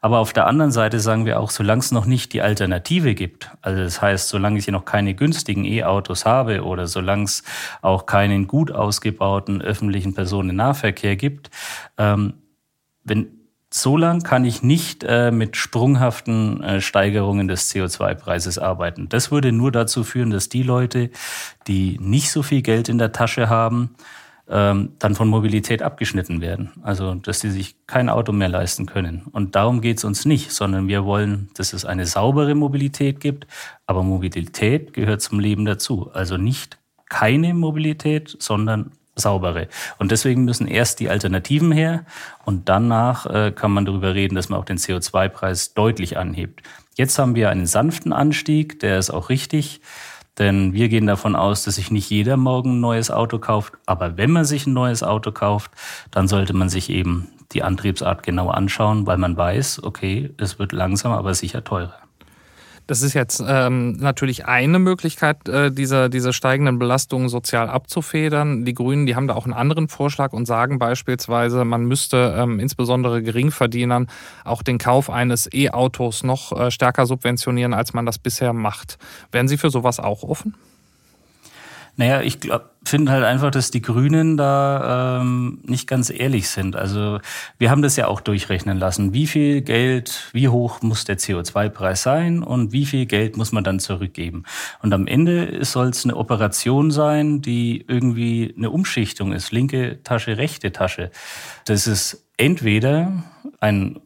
Aber 0.00 0.18
auf 0.18 0.32
der 0.32 0.46
anderen 0.46 0.72
Seite 0.72 1.00
sagen 1.00 1.24
wir 1.24 1.40
auch, 1.40 1.50
solange 1.50 1.80
es 1.80 1.90
noch 1.90 2.06
nicht 2.06 2.32
die 2.32 2.42
Alternative 2.42 3.14
gibt, 3.14 3.50
also 3.62 3.82
das 3.82 4.02
heißt, 4.02 4.28
solange 4.28 4.58
ich 4.58 4.66
hier 4.66 4.72
noch 4.72 4.84
keine 4.84 5.14
günstigen 5.14 5.64
E-Autos 5.64 6.24
habe 6.24 6.64
oder 6.64 6.86
solange 6.86 7.24
es 7.24 7.42
auch 7.82 8.06
keinen 8.06 8.46
gut 8.46 8.70
ausgebauten 8.70 9.62
öffentlichen 9.62 10.14
Personennahverkehr 10.14 11.16
gibt, 11.16 11.50
ähm, 11.98 12.34
wenn 13.02 13.36
so 13.72 13.96
lang 13.96 14.22
kann 14.22 14.44
ich 14.44 14.62
nicht 14.62 15.04
äh, 15.04 15.30
mit 15.30 15.56
sprunghaften 15.56 16.62
äh, 16.62 16.80
Steigerungen 16.80 17.48
des 17.48 17.74
CO2-Preises 17.74 18.58
arbeiten. 18.58 19.08
Das 19.08 19.30
würde 19.30 19.50
nur 19.52 19.72
dazu 19.72 20.04
führen, 20.04 20.30
dass 20.30 20.48
die 20.48 20.62
Leute, 20.62 21.10
die 21.66 21.98
nicht 22.00 22.30
so 22.30 22.42
viel 22.42 22.62
Geld 22.62 22.88
in 22.88 22.98
der 22.98 23.12
Tasche 23.12 23.48
haben, 23.48 23.96
ähm, 24.48 24.92
dann 24.98 25.14
von 25.14 25.28
Mobilität 25.28 25.82
abgeschnitten 25.82 26.40
werden. 26.40 26.72
Also 26.82 27.14
dass 27.14 27.40
sie 27.40 27.50
sich 27.50 27.76
kein 27.86 28.08
Auto 28.08 28.32
mehr 28.32 28.48
leisten 28.48 28.86
können. 28.86 29.22
Und 29.32 29.56
darum 29.56 29.80
geht 29.80 29.98
es 29.98 30.04
uns 30.04 30.24
nicht, 30.24 30.52
sondern 30.52 30.88
wir 30.88 31.04
wollen, 31.04 31.50
dass 31.54 31.72
es 31.72 31.84
eine 31.84 32.06
saubere 32.06 32.54
Mobilität 32.54 33.20
gibt. 33.20 33.46
Aber 33.86 34.02
Mobilität 34.02 34.92
gehört 34.92 35.20
zum 35.20 35.40
Leben 35.40 35.64
dazu. 35.64 36.10
Also 36.12 36.36
nicht 36.36 36.78
keine 37.08 37.54
Mobilität, 37.54 38.36
sondern 38.38 38.92
saubere. 39.16 39.68
Und 39.98 40.12
deswegen 40.12 40.44
müssen 40.44 40.68
erst 40.68 41.00
die 41.00 41.08
Alternativen 41.08 41.72
her 41.72 42.04
und 42.44 42.68
danach 42.68 43.26
äh, 43.26 43.50
kann 43.50 43.72
man 43.72 43.86
darüber 43.86 44.14
reden, 44.14 44.34
dass 44.34 44.48
man 44.48 44.60
auch 44.60 44.64
den 44.64 44.76
CO2-Preis 44.76 45.74
deutlich 45.74 46.18
anhebt. 46.18 46.62
Jetzt 46.96 47.18
haben 47.18 47.34
wir 47.34 47.50
einen 47.50 47.66
sanften 47.66 48.12
Anstieg, 48.12 48.78
der 48.80 48.98
ist 48.98 49.10
auch 49.10 49.28
richtig. 49.28 49.80
Denn 50.38 50.72
wir 50.72 50.88
gehen 50.88 51.06
davon 51.06 51.34
aus, 51.34 51.64
dass 51.64 51.76
sich 51.76 51.90
nicht 51.90 52.10
jeder 52.10 52.36
morgen 52.36 52.76
ein 52.76 52.80
neues 52.80 53.10
Auto 53.10 53.38
kauft. 53.38 53.74
Aber 53.86 54.16
wenn 54.16 54.30
man 54.30 54.44
sich 54.44 54.66
ein 54.66 54.74
neues 54.74 55.02
Auto 55.02 55.32
kauft, 55.32 55.70
dann 56.10 56.28
sollte 56.28 56.52
man 56.52 56.68
sich 56.68 56.90
eben 56.90 57.28
die 57.52 57.62
Antriebsart 57.62 58.22
genau 58.22 58.50
anschauen, 58.50 59.06
weil 59.06 59.18
man 59.18 59.36
weiß, 59.36 59.82
okay, 59.84 60.34
es 60.36 60.58
wird 60.58 60.72
langsam, 60.72 61.12
aber 61.12 61.34
sicher 61.34 61.64
teurer. 61.64 62.05
Das 62.86 63.02
ist 63.02 63.14
jetzt 63.14 63.42
ähm, 63.44 63.96
natürlich 63.96 64.46
eine 64.46 64.78
Möglichkeit, 64.78 65.48
äh, 65.48 65.72
diese, 65.72 66.08
diese 66.08 66.32
steigenden 66.32 66.78
Belastungen 66.78 67.28
sozial 67.28 67.68
abzufedern. 67.68 68.64
Die 68.64 68.74
Grünen, 68.74 69.06
die 69.06 69.16
haben 69.16 69.26
da 69.26 69.34
auch 69.34 69.44
einen 69.44 69.54
anderen 69.54 69.88
Vorschlag 69.88 70.32
und 70.32 70.46
sagen 70.46 70.78
beispielsweise, 70.78 71.64
man 71.64 71.86
müsste 71.86 72.36
ähm, 72.38 72.60
insbesondere 72.60 73.22
Geringverdienern 73.22 74.06
auch 74.44 74.62
den 74.62 74.78
Kauf 74.78 75.10
eines 75.10 75.52
E-Autos 75.52 76.22
noch 76.22 76.52
äh, 76.52 76.70
stärker 76.70 77.06
subventionieren, 77.06 77.74
als 77.74 77.92
man 77.92 78.06
das 78.06 78.18
bisher 78.18 78.52
macht. 78.52 78.98
Wären 79.32 79.48
Sie 79.48 79.56
für 79.56 79.70
sowas 79.70 79.98
auch 79.98 80.22
offen? 80.22 80.54
Naja, 81.96 82.20
ich 82.20 82.38
finde 82.84 83.10
halt 83.10 83.24
einfach, 83.24 83.50
dass 83.50 83.70
die 83.70 83.80
Grünen 83.80 84.36
da 84.36 85.20
ähm, 85.20 85.60
nicht 85.64 85.88
ganz 85.88 86.10
ehrlich 86.10 86.48
sind. 86.48 86.76
Also 86.76 87.18
wir 87.58 87.70
haben 87.70 87.80
das 87.80 87.96
ja 87.96 88.06
auch 88.06 88.20
durchrechnen 88.20 88.78
lassen. 88.78 89.14
Wie 89.14 89.26
viel 89.26 89.62
Geld, 89.62 90.28
wie 90.32 90.48
hoch 90.48 90.82
muss 90.82 91.04
der 91.04 91.18
CO2-Preis 91.18 92.02
sein 92.02 92.42
und 92.42 92.72
wie 92.72 92.84
viel 92.84 93.06
Geld 93.06 93.36
muss 93.36 93.50
man 93.50 93.64
dann 93.64 93.80
zurückgeben? 93.80 94.44
Und 94.82 94.92
am 94.92 95.06
Ende 95.06 95.64
soll 95.64 95.88
es 95.88 96.04
eine 96.04 96.16
Operation 96.16 96.90
sein, 96.90 97.40
die 97.40 97.84
irgendwie 97.88 98.54
eine 98.56 98.70
Umschichtung 98.70 99.32
ist. 99.32 99.50
Linke 99.50 100.02
Tasche, 100.02 100.36
rechte 100.36 100.72
Tasche. 100.72 101.10
Das 101.64 101.86
ist 101.86 102.26
entweder 102.36 103.24
ein 103.58 104.00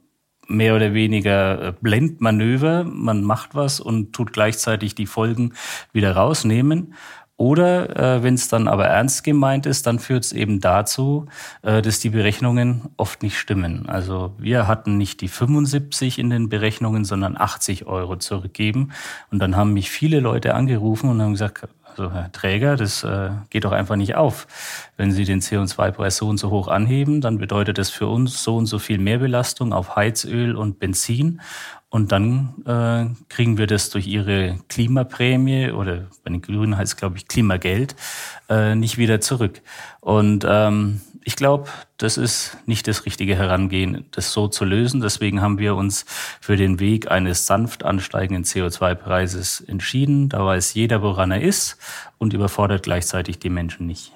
mehr 0.51 0.75
oder 0.75 0.95
weniger 0.95 1.69
äh, 1.69 1.73
Blendmanöver. 1.81 2.85
Man 2.85 3.23
macht 3.23 3.55
was 3.55 3.81
und 3.81 4.13
tut 4.13 4.33
gleichzeitig 4.33 4.95
die 4.95 5.07
Folgen 5.07 5.55
wieder 5.93 6.17
rausnehmen. 6.17 6.95
Oder 7.41 7.97
äh, 8.19 8.23
wenn 8.23 8.35
es 8.35 8.49
dann 8.49 8.69
aber 8.69 8.89
ernst 8.89 9.25
gemeint 9.25 9.65
ist, 9.65 9.87
dann 9.87 9.99
führt 9.99 10.25
es 10.25 10.35
eben 10.35 10.61
dazu, 10.61 11.25
äh, 11.63 11.81
dass 11.81 11.99
die 11.99 12.11
Berechnungen 12.11 12.91
oft 12.99 13.23
nicht 13.23 13.39
stimmen. 13.39 13.89
Also 13.89 14.35
wir 14.37 14.69
hatten 14.69 14.99
nicht 14.99 15.23
die 15.23 15.29
75 15.29 16.19
in 16.19 16.29
den 16.29 16.51
Berechnungen, 16.51 17.07
sondern 17.07 17.39
80 17.39 17.87
Euro 17.87 18.17
zurückgeben. 18.17 18.93
Und 19.31 19.39
dann 19.39 19.57
haben 19.57 19.73
mich 19.73 19.89
viele 19.91 20.21
Leute 20.21 20.55
angerufen 20.55 21.09
und 21.09 21.23
haben 21.23 21.33
gesagt, 21.33 21.67
also 21.83 22.13
Herr 22.13 22.31
Träger, 22.31 22.77
das 22.77 23.05
äh, 23.05 23.31
geht 23.49 23.65
doch 23.65 23.73
einfach 23.73 23.97
nicht 23.97 24.17
auf. 24.17 24.47
Wenn 24.99 25.11
Sie 25.11 25.25
den 25.25 25.41
CO2-Preis 25.41 26.19
so 26.19 26.29
und 26.29 26.37
so 26.37 26.51
hoch 26.51 26.69
anheben, 26.69 27.23
dann 27.23 27.39
bedeutet 27.39 27.79
das 27.79 27.89
für 27.89 28.07
uns 28.07 28.45
so 28.45 28.57
und 28.57 28.67
so 28.67 28.79
viel 28.79 28.99
Mehrbelastung 28.99 29.73
auf 29.73 29.97
Heizöl 29.97 30.55
und 30.57 30.79
Benzin. 30.79 31.41
Und 31.91 32.13
dann 32.13 32.55
äh, 32.67 33.13
kriegen 33.29 33.59
wir 33.59 33.67
das 33.67 33.91
durch 33.91 34.07
ihre 34.07 34.59
Klimaprämie 34.69 35.73
oder 35.73 36.07
bei 36.23 36.31
den 36.31 36.41
Grünen 36.41 36.77
heißt 36.77 36.93
es, 36.93 36.97
glaube 36.97 37.17
ich, 37.17 37.27
Klimageld, 37.27 37.97
äh, 38.49 38.77
nicht 38.77 38.97
wieder 38.97 39.21
zurück. 39.21 39.61
Und 40.01 40.47
ähm, 40.49 41.01
ich 41.25 41.35
glaube, 41.35 41.69
das 41.97 42.17
ist 42.17 42.57
nicht 42.65 42.87
das 42.87 43.07
richtige 43.07 43.35
Herangehen, 43.35 44.07
das 44.13 44.33
so 44.33 44.47
zu 44.47 44.65
lösen. 44.65 45.01
Deswegen 45.01 45.41
haben 45.43 45.59
wir 45.59 45.75
uns 45.75 46.07
für 46.41 46.57
den 46.57 46.79
Weg 46.79 47.11
eines 47.11 47.47
sanft 47.47 47.85
ansteigenden 47.85 48.45
CO2-Preises 48.45 49.61
entschieden. 49.61 50.29
Da 50.29 50.47
weiß 50.47 50.75
jeder, 50.75 51.03
woran 51.03 51.33
er 51.33 51.43
ist 51.43 51.77
und 52.19 52.33
überfordert 52.33 52.85
gleichzeitig 52.85 53.41
die 53.41 53.51
Menschen 53.51 53.87
nicht. 53.87 54.13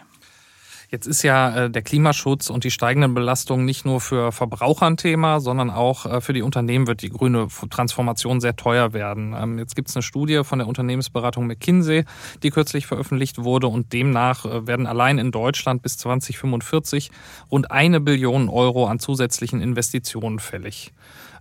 Jetzt 0.90 1.06
ist 1.06 1.22
ja 1.22 1.64
äh, 1.64 1.70
der 1.70 1.82
Klimaschutz 1.82 2.50
und 2.50 2.64
die 2.64 2.70
steigenden 2.70 3.14
Belastungen 3.14 3.64
nicht 3.64 3.84
nur 3.84 4.00
für 4.00 4.32
Verbraucher 4.32 4.86
ein 4.86 4.96
Thema, 4.96 5.40
sondern 5.40 5.70
auch 5.70 6.06
äh, 6.06 6.20
für 6.20 6.32
die 6.32 6.42
Unternehmen 6.42 6.86
wird 6.86 7.02
die 7.02 7.10
grüne 7.10 7.48
Transformation 7.70 8.40
sehr 8.40 8.56
teuer 8.56 8.92
werden. 8.92 9.34
Ähm, 9.36 9.58
jetzt 9.58 9.76
gibt 9.76 9.88
es 9.88 9.96
eine 9.96 10.02
Studie 10.02 10.42
von 10.44 10.58
der 10.58 10.68
Unternehmensberatung 10.68 11.46
McKinsey, 11.46 12.04
die 12.42 12.50
kürzlich 12.50 12.86
veröffentlicht 12.86 13.42
wurde 13.42 13.66
und 13.66 13.92
demnach 13.92 14.44
äh, 14.44 14.66
werden 14.66 14.86
allein 14.86 15.18
in 15.18 15.30
Deutschland 15.30 15.82
bis 15.82 15.96
2045 15.98 17.10
rund 17.50 17.70
eine 17.70 18.00
Billion 18.00 18.48
Euro 18.48 18.86
an 18.86 18.98
zusätzlichen 18.98 19.60
Investitionen 19.60 20.38
fällig. 20.38 20.92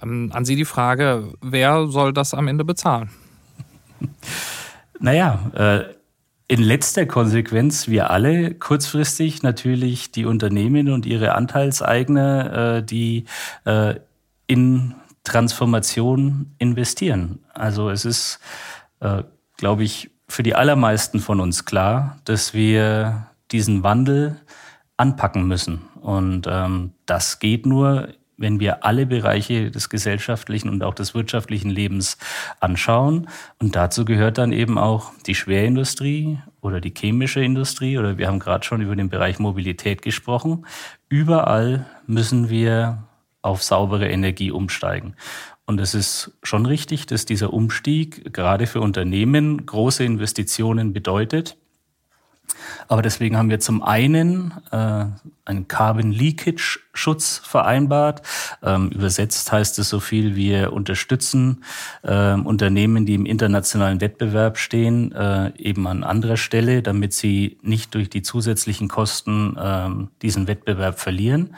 Ähm, 0.01 0.31
an 0.33 0.45
Sie 0.45 0.55
die 0.55 0.65
Frage, 0.65 1.33
wer 1.41 1.88
soll 1.88 2.13
das 2.13 2.33
am 2.33 2.47
Ende 2.47 2.65
bezahlen? 2.65 3.09
Naja, 5.00 5.39
äh 5.55 6.02
in 6.53 6.62
letzter 6.62 7.07
Konsequenz 7.07 7.88
wir 7.88 8.12
alle 8.12 8.53
kurzfristig 8.53 9.41
natürlich 9.41 10.12
die 10.12 10.25
Unternehmen 10.25 10.91
und 10.91 11.07
ihre 11.07 11.33
Anteilseigner, 11.33 12.77
äh, 12.77 12.83
die 12.83 13.25
äh, 13.65 13.95
in 14.45 14.93
Transformation 15.24 16.53
investieren. 16.60 17.39
Also 17.55 17.89
es 17.89 18.05
ist, 18.05 18.39
äh, 19.00 19.24
glaube 19.57 19.83
ich, 19.83 20.12
für 20.27 20.43
die 20.43 20.53
allermeisten 20.53 21.19
von 21.19 21.39
uns 21.39 21.65
klar, 21.65 22.19
dass 22.25 22.53
wir 22.53 23.29
diesen 23.51 23.81
Wandel 23.81 24.39
anpacken 24.95 25.48
müssen. 25.48 25.81
Und 26.01 26.45
ähm, 26.48 26.91
das 27.07 27.39
geht 27.39 27.65
nur, 27.65 28.10
wenn 28.37 28.59
wir 28.59 28.83
alle 28.83 29.05
Bereiche 29.05 29.71
des 29.71 29.89
gesellschaftlichen 29.89 30.69
und 30.69 30.83
auch 30.83 30.93
des 30.93 31.13
wirtschaftlichen 31.13 31.69
Lebens 31.69 32.17
anschauen. 32.59 33.27
Und 33.59 33.75
dazu 33.75 34.05
gehört 34.05 34.37
dann 34.37 34.51
eben 34.51 34.77
auch 34.77 35.11
die 35.25 35.35
Schwerindustrie 35.35 36.39
oder 36.61 36.81
die 36.81 36.93
chemische 36.95 37.43
Industrie 37.43 37.97
oder 37.97 38.17
wir 38.17 38.27
haben 38.27 38.39
gerade 38.39 38.65
schon 38.65 38.81
über 38.81 38.95
den 38.95 39.09
Bereich 39.09 39.39
Mobilität 39.39 40.01
gesprochen. 40.01 40.65
Überall 41.09 41.85
müssen 42.07 42.49
wir 42.49 43.03
auf 43.41 43.61
saubere 43.61 44.09
Energie 44.09 44.51
umsteigen. 44.51 45.15
Und 45.65 45.79
es 45.79 45.93
ist 45.93 46.31
schon 46.43 46.65
richtig, 46.65 47.05
dass 47.05 47.25
dieser 47.25 47.53
Umstieg 47.53 48.33
gerade 48.33 48.67
für 48.67 48.81
Unternehmen 48.81 49.65
große 49.65 50.03
Investitionen 50.03 50.91
bedeutet. 50.91 51.57
Aber 52.88 53.01
deswegen 53.01 53.38
haben 53.38 53.50
wir 53.50 53.60
zum 53.60 53.84
einen 53.84 54.53
äh, 54.72 55.05
einen 55.46 55.67
Carbon 55.67 56.12
Leakage 56.12 56.79
Schutz 56.93 57.41
vereinbart. 57.43 58.22
Ähm, 58.62 58.89
übersetzt 58.89 59.51
heißt 59.51 59.79
es 59.79 59.89
so 59.89 60.00
viel, 60.00 60.36
wir 60.36 60.74
unterstützen 60.74 61.63
äh, 62.03 62.34
Unternehmen, 62.34 63.05
die 63.05 63.15
im 63.15 63.25
internationalen 63.25 64.00
Wettbewerb 64.00 64.58
stehen, 64.58 65.12
äh, 65.12 65.51
eben 65.58 65.88
an 65.88 66.03
anderer 66.03 66.38
Stelle, 66.38 66.82
damit 66.82 67.13
sie 67.13 67.58
nicht 67.62 67.93
durch 67.96 68.10
die 68.10 68.22
zusätzlichen 68.22 68.88
Kosten 68.88 69.58
äh, 69.58 69.89
diesen 70.22 70.48
Wettbewerb 70.48 71.00
verlieren. 71.00 71.55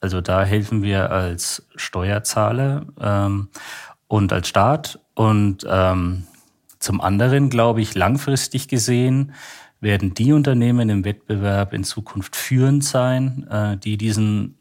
Also 0.00 0.20
da 0.20 0.44
helfen 0.44 0.82
wir 0.82 1.10
als 1.10 1.66
Steuerzahler 1.76 2.86
ähm, 3.00 3.48
und 4.06 4.32
als 4.32 4.48
Staat. 4.48 5.00
Und 5.14 5.66
ähm, 5.68 6.24
zum 6.78 7.00
anderen 7.00 7.50
glaube 7.50 7.80
ich 7.80 7.94
langfristig 7.94 8.68
gesehen, 8.68 9.32
werden 9.80 10.14
die 10.14 10.32
Unternehmen 10.32 10.88
im 10.88 11.04
Wettbewerb 11.04 11.72
in 11.72 11.84
Zukunft 11.84 12.36
führend 12.36 12.84
sein, 12.84 13.46
äh, 13.50 13.76
die 13.76 13.96
diesen 13.96 14.56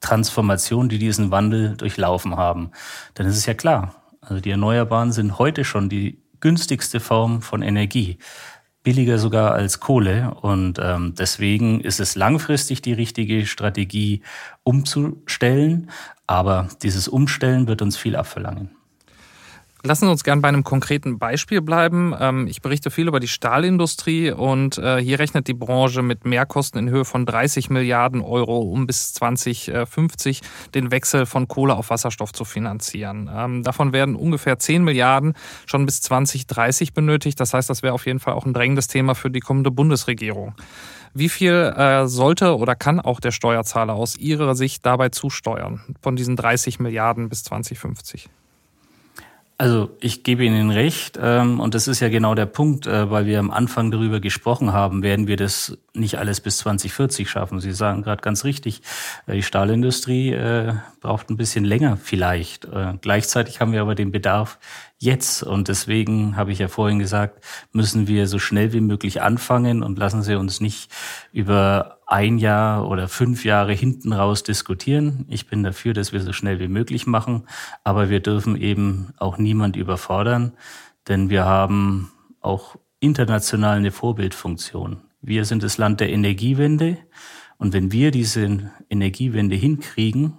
Transformation, 0.00 0.88
die 0.88 0.98
diesen 0.98 1.30
Wandel 1.30 1.76
durchlaufen 1.76 2.36
haben. 2.36 2.70
Denn 3.16 3.26
es 3.26 3.36
ist 3.36 3.46
ja 3.46 3.54
klar, 3.54 3.94
also 4.20 4.40
die 4.40 4.50
Erneuerbaren 4.50 5.12
sind 5.12 5.38
heute 5.38 5.64
schon 5.64 5.88
die 5.88 6.18
günstigste 6.40 7.00
Form 7.00 7.42
von 7.42 7.62
Energie, 7.62 8.18
billiger 8.82 9.18
sogar 9.18 9.52
als 9.52 9.80
Kohle. 9.80 10.34
Und 10.42 10.78
ähm, 10.80 11.14
deswegen 11.18 11.80
ist 11.80 12.00
es 12.00 12.14
langfristig 12.14 12.82
die 12.82 12.92
richtige 12.92 13.46
Strategie, 13.46 14.22
umzustellen. 14.62 15.90
Aber 16.26 16.68
dieses 16.82 17.08
Umstellen 17.08 17.66
wird 17.66 17.82
uns 17.82 17.96
viel 17.96 18.16
abverlangen. 18.16 18.70
Lassen 19.86 20.06
Sie 20.06 20.10
uns 20.10 20.24
gern 20.24 20.40
bei 20.40 20.48
einem 20.48 20.64
konkreten 20.64 21.18
Beispiel 21.18 21.60
bleiben. 21.60 22.14
Ähm, 22.18 22.46
ich 22.46 22.62
berichte 22.62 22.90
viel 22.90 23.06
über 23.06 23.20
die 23.20 23.28
Stahlindustrie 23.28 24.30
und 24.30 24.78
äh, 24.78 24.96
hier 24.96 25.18
rechnet 25.18 25.46
die 25.46 25.52
Branche 25.52 26.00
mit 26.00 26.24
Mehrkosten 26.24 26.78
in 26.78 26.88
Höhe 26.88 27.04
von 27.04 27.26
30 27.26 27.68
Milliarden 27.68 28.22
Euro, 28.22 28.60
um 28.60 28.86
bis 28.86 29.12
2050 29.12 30.40
den 30.74 30.90
Wechsel 30.90 31.26
von 31.26 31.48
Kohle 31.48 31.76
auf 31.76 31.90
Wasserstoff 31.90 32.32
zu 32.32 32.46
finanzieren. 32.46 33.30
Ähm, 33.30 33.62
davon 33.62 33.92
werden 33.92 34.16
ungefähr 34.16 34.58
10 34.58 34.82
Milliarden 34.84 35.34
schon 35.66 35.84
bis 35.84 36.00
2030 36.00 36.94
benötigt. 36.94 37.38
Das 37.38 37.52
heißt, 37.52 37.68
das 37.68 37.82
wäre 37.82 37.92
auf 37.92 38.06
jeden 38.06 38.20
Fall 38.20 38.32
auch 38.32 38.46
ein 38.46 38.54
drängendes 38.54 38.88
Thema 38.88 39.14
für 39.14 39.30
die 39.30 39.40
kommende 39.40 39.70
Bundesregierung. 39.70 40.54
Wie 41.12 41.28
viel 41.28 41.52
äh, 41.52 42.06
sollte 42.06 42.56
oder 42.56 42.74
kann 42.74 43.00
auch 43.00 43.20
der 43.20 43.32
Steuerzahler 43.32 43.92
aus 43.92 44.16
Ihrer 44.16 44.54
Sicht 44.54 44.86
dabei 44.86 45.10
zusteuern 45.10 45.82
von 46.00 46.16
diesen 46.16 46.36
30 46.36 46.80
Milliarden 46.80 47.28
bis 47.28 47.44
2050? 47.44 48.30
Also 49.56 49.96
ich 50.00 50.24
gebe 50.24 50.44
Ihnen 50.44 50.70
recht 50.70 51.16
ähm, 51.22 51.60
und 51.60 51.74
das 51.74 51.86
ist 51.86 52.00
ja 52.00 52.08
genau 52.08 52.34
der 52.34 52.46
Punkt, 52.46 52.88
äh, 52.88 53.08
weil 53.10 53.26
wir 53.26 53.38
am 53.38 53.52
Anfang 53.52 53.92
darüber 53.92 54.18
gesprochen 54.18 54.72
haben, 54.72 55.04
werden 55.04 55.28
wir 55.28 55.36
das 55.36 55.78
nicht 55.92 56.18
alles 56.18 56.40
bis 56.40 56.58
2040 56.58 57.30
schaffen. 57.30 57.60
Sie 57.60 57.70
sagen 57.70 58.02
gerade 58.02 58.20
ganz 58.20 58.42
richtig, 58.42 58.82
äh, 59.28 59.34
die 59.34 59.44
Stahlindustrie 59.44 60.32
äh, 60.32 60.74
braucht 61.00 61.30
ein 61.30 61.36
bisschen 61.36 61.64
länger 61.64 61.96
vielleicht. 62.02 62.64
Äh, 62.64 62.94
gleichzeitig 63.00 63.60
haben 63.60 63.72
wir 63.72 63.80
aber 63.80 63.94
den 63.94 64.10
Bedarf 64.10 64.58
jetzt 64.98 65.44
und 65.44 65.68
deswegen 65.68 66.36
habe 66.36 66.50
ich 66.50 66.58
ja 66.58 66.66
vorhin 66.66 66.98
gesagt, 66.98 67.44
müssen 67.70 68.08
wir 68.08 68.26
so 68.26 68.40
schnell 68.40 68.72
wie 68.72 68.80
möglich 68.80 69.22
anfangen 69.22 69.84
und 69.84 70.00
lassen 70.00 70.24
Sie 70.24 70.34
uns 70.34 70.60
nicht 70.60 70.90
über 71.32 71.98
ein 72.14 72.38
Jahr 72.38 72.88
oder 72.88 73.08
fünf 73.08 73.44
Jahre 73.44 73.72
hinten 73.72 74.12
raus 74.12 74.44
diskutieren. 74.44 75.26
Ich 75.28 75.48
bin 75.48 75.64
dafür, 75.64 75.94
dass 75.94 76.12
wir 76.12 76.20
so 76.20 76.32
schnell 76.32 76.60
wie 76.60 76.68
möglich 76.68 77.08
machen, 77.08 77.48
aber 77.82 78.08
wir 78.08 78.20
dürfen 78.20 78.54
eben 78.54 79.08
auch 79.16 79.36
niemand 79.36 79.74
überfordern, 79.74 80.52
denn 81.08 81.28
wir 81.28 81.44
haben 81.44 82.12
auch 82.40 82.76
international 83.00 83.78
eine 83.78 83.90
Vorbildfunktion. 83.90 84.98
Wir 85.22 85.44
sind 85.44 85.64
das 85.64 85.76
Land 85.76 85.98
der 85.98 86.10
Energiewende 86.10 86.98
und 87.58 87.72
wenn 87.72 87.90
wir 87.90 88.12
diese 88.12 88.70
Energiewende 88.88 89.56
hinkriegen 89.56 90.38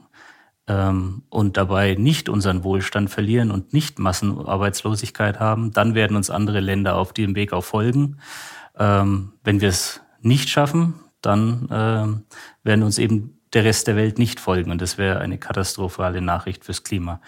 ähm, 0.68 1.24
und 1.28 1.58
dabei 1.58 1.96
nicht 1.96 2.30
unseren 2.30 2.64
Wohlstand 2.64 3.10
verlieren 3.10 3.52
und 3.52 3.74
nicht 3.74 4.00
Massenarbeitslosigkeit 4.00 5.42
haben, 5.42 5.74
dann 5.74 5.94
werden 5.94 6.16
uns 6.16 6.30
andere 6.30 6.62
Länder 6.62 6.96
auf 6.96 7.12
dem 7.12 7.36
Weg 7.36 7.52
auch 7.52 7.66
folgen. 7.66 8.20
Ähm, 8.78 9.34
wenn 9.44 9.60
wir 9.60 9.68
es 9.68 10.00
nicht 10.22 10.48
schaffen, 10.48 10.94
dann 11.26 11.68
äh, 11.70 12.68
werden 12.68 12.84
uns 12.84 12.98
eben 12.98 13.40
der 13.54 13.64
Rest 13.64 13.88
der 13.88 13.96
Welt 13.96 14.20
nicht 14.20 14.40
folgen. 14.40 14.72
Und 14.72 14.82
das 14.82 14.98
wäre 14.98 15.20
eine 15.20 15.38
katastrophale 15.38 16.22
Nachricht 16.22 16.66
fürs 16.66 16.84
Klima. 16.84 17.22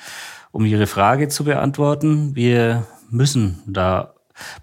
Um 0.51 0.65
Ihre 0.65 0.87
Frage 0.87 1.27
zu 1.29 1.43
beantworten, 1.43 2.35
wir 2.35 2.85
müssen 3.09 3.61
da 3.65 4.13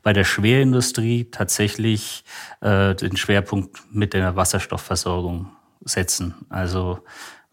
bei 0.03 0.12
der 0.12 0.25
Schwerindustrie 0.25 1.25
tatsächlich 1.31 2.25
äh, 2.61 2.94
den 2.94 3.16
Schwerpunkt 3.16 3.83
mit 3.90 4.14
der 4.14 4.37
Wasserstoffversorgung 4.37 5.51
setzen. 5.85 6.35
Also 6.49 7.01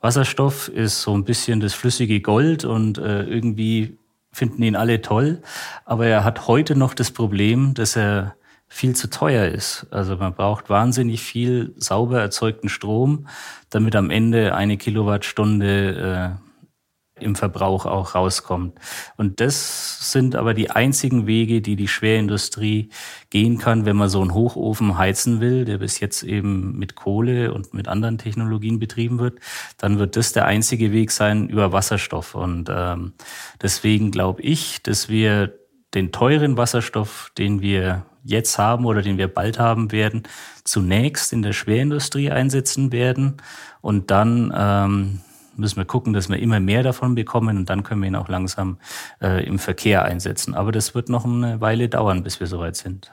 Wasserstoff 0.02 0.68
ist 0.68 1.02
so 1.02 1.14
ein 1.14 1.26
bisschen 1.26 1.60
das 1.60 1.74
flüssige 1.74 2.22
Gold 2.22 2.66
und 2.66 2.98
äh, 2.98 3.24
irgendwie 3.24 3.98
finden 4.32 4.64
ihn 4.64 4.76
alle 4.76 5.02
toll. 5.02 5.42
Aber 5.86 6.08
er 6.08 6.24
hat 6.24 6.48
heute 6.48 6.76
noch 6.76 6.94
das 6.94 7.12
Problem, 7.12 7.74
dass 7.74 7.96
er 7.96 8.36
viel 8.74 8.96
zu 8.96 9.10
teuer 9.10 9.50
ist. 9.50 9.86
Also 9.92 10.16
man 10.16 10.34
braucht 10.34 10.70
wahnsinnig 10.70 11.22
viel 11.22 11.74
sauber 11.76 12.22
erzeugten 12.22 12.70
Strom, 12.70 13.28
damit 13.70 13.98
am 13.98 14.10
Ende 14.10 14.56
eine 14.56 14.78
Kilowattstunde 14.78 16.40
äh, 16.40 17.22
im 17.22 17.36
Verbrauch 17.36 17.86
auch 17.86 18.16
rauskommt. 18.16 18.80
Und 19.18 19.42
das 19.42 20.10
sind 20.10 20.38
aber 20.38 20.54
die 20.54 20.72
einzigen 20.72 21.28
Wege, 21.28 21.62
die 21.62 21.76
die 21.76 21.90
Schwerindustrie 21.90 22.90
gehen 23.30 23.58
kann, 23.58 23.86
wenn 23.86 23.98
man 23.98 24.08
so 24.08 24.22
einen 24.22 24.34
Hochofen 24.34 24.98
heizen 24.98 25.42
will, 25.42 25.66
der 25.66 25.78
bis 25.80 26.00
jetzt 26.00 26.24
eben 26.24 26.80
mit 26.80 26.96
Kohle 26.96 27.54
und 27.54 27.74
mit 27.74 27.90
anderen 27.90 28.18
Technologien 28.18 28.80
betrieben 28.80 29.20
wird, 29.20 29.40
dann 29.78 30.00
wird 30.00 30.16
das 30.16 30.32
der 30.32 30.46
einzige 30.46 30.94
Weg 30.94 31.12
sein 31.12 31.50
über 31.50 31.74
Wasserstoff. 31.74 32.36
Und 32.36 32.70
ähm, 32.74 33.14
deswegen 33.62 34.12
glaube 34.12 34.42
ich, 34.42 34.82
dass 34.82 35.10
wir 35.10 35.61
den 35.94 36.12
teuren 36.12 36.58
Wasserstoff, 36.58 37.32
den 37.38 37.62
wir 37.62 38.06
jetzt 38.24 38.58
haben 38.58 38.86
oder 38.86 39.02
den 39.02 39.18
wir 39.18 39.28
bald 39.28 39.60
haben 39.60 39.92
werden, 39.92 40.24
zunächst 40.64 41.34
in 41.34 41.42
der 41.42 41.54
Schwerindustrie 41.54 42.32
einsetzen 42.32 42.92
werden. 42.92 43.38
Und 43.82 44.12
dann 44.12 44.54
ähm, 44.56 45.22
müssen 45.56 45.78
wir 45.78 45.86
gucken, 45.86 46.14
dass 46.14 46.30
wir 46.30 46.40
immer 46.40 46.60
mehr 46.60 46.84
davon 46.84 47.16
bekommen 47.16 47.58
und 47.58 47.70
dann 47.70 47.84
können 47.84 48.02
wir 48.02 48.08
ihn 48.08 48.16
auch 48.16 48.30
langsam 48.30 48.78
äh, 49.22 49.46
im 49.46 49.60
Verkehr 49.60 50.06
einsetzen. 50.06 50.54
Aber 50.54 50.72
das 50.72 50.96
wird 50.96 51.10
noch 51.10 51.26
eine 51.26 51.62
Weile 51.62 51.90
dauern, 51.90 52.24
bis 52.24 52.40
wir 52.40 52.48
soweit 52.48 52.76
sind. 52.76 53.12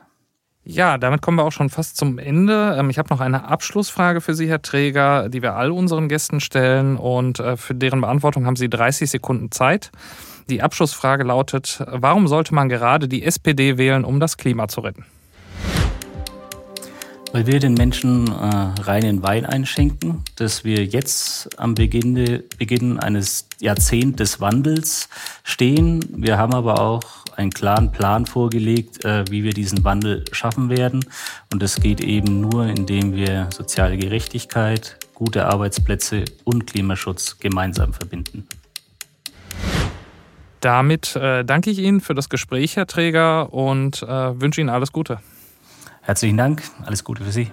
Ja, 0.65 0.99
damit 0.99 1.23
kommen 1.23 1.39
wir 1.39 1.45
auch 1.45 1.53
schon 1.53 1.71
fast 1.71 1.97
zum 1.97 2.19
Ende. 2.19 2.77
Ähm, 2.79 2.91
ich 2.91 2.99
habe 2.99 3.09
noch 3.09 3.21
eine 3.21 3.49
Abschlussfrage 3.49 4.21
für 4.21 4.35
Sie, 4.35 4.49
Herr 4.49 4.61
Träger, 4.61 5.31
die 5.31 5.41
wir 5.41 5.55
all 5.55 5.71
unseren 5.71 6.09
Gästen 6.09 6.41
stellen 6.41 6.99
und 6.99 7.41
äh, 7.41 7.57
für 7.57 7.75
deren 7.75 8.03
Beantwortung 8.03 8.45
haben 8.45 8.57
Sie 8.57 8.69
30 8.69 9.09
Sekunden 9.09 9.51
Zeit. 9.51 9.91
Die 10.49 10.63
Abschlussfrage 10.63 11.25
lautet, 11.25 11.83
warum 11.87 12.27
sollte 12.27 12.55
man 12.55 12.71
gerade 12.71 13.07
die 13.07 13.23
SPD 13.23 13.77
wählen, 13.77 14.05
um 14.05 14.19
das 14.19 14.39
Klima 14.39 14.67
zu 14.69 14.81
retten? 14.81 15.05
Weil 17.33 17.47
wir 17.47 17.61
den 17.61 17.75
Menschen 17.75 18.29
äh, 18.29 18.81
reinen 18.81 19.23
Wein 19.23 19.45
einschenken, 19.45 20.25
dass 20.37 20.65
wir 20.65 20.87
jetzt 20.87 21.61
am 21.61 21.75
Beginn, 21.75 22.43
Beginn 22.57 22.99
eines 22.99 23.47
Jahrzehnts 23.61 24.17
des 24.17 24.41
Wandels 24.41 25.11
stehen. 25.45 26.03
Wir 26.09 26.39
haben 26.39 26.55
aber 26.55 26.81
auch 26.81 27.03
einen 27.37 27.51
klaren 27.51 27.93
Plan 27.93 28.25
vorgelegt, 28.25 29.05
äh, 29.05 29.25
wie 29.31 29.45
wir 29.45 29.53
diesen 29.53 29.85
Wandel 29.85 30.25
schaffen 30.33 30.71
werden. 30.71 31.05
Und 31.53 31.63
das 31.63 31.79
geht 31.79 32.01
eben 32.01 32.41
nur, 32.41 32.65
indem 32.65 33.15
wir 33.15 33.51
soziale 33.55 33.99
Gerechtigkeit, 33.99 34.97
gute 35.13 35.45
Arbeitsplätze 35.45 36.25
und 36.45 36.67
Klimaschutz 36.67 37.39
gemeinsam 37.39 37.93
verbinden. 37.93 38.49
Damit 40.61 41.15
äh, 41.15 41.45
danke 41.45 41.71
ich 41.71 41.79
Ihnen 41.79 42.01
für 42.01 42.15
das 42.15 42.29
Gespräch, 42.29 42.77
Herr 42.77 42.87
Träger, 42.87 43.53
und 43.53 44.03
äh, 44.03 44.41
wünsche 44.41 44.61
Ihnen 44.61 44.71
alles 44.71 44.93
Gute. 44.93 45.21
Herzlichen 46.03 46.37
Dank, 46.37 46.63
alles 46.85 47.05
Gute 47.05 47.23
für 47.23 47.31
Sie. 47.31 47.51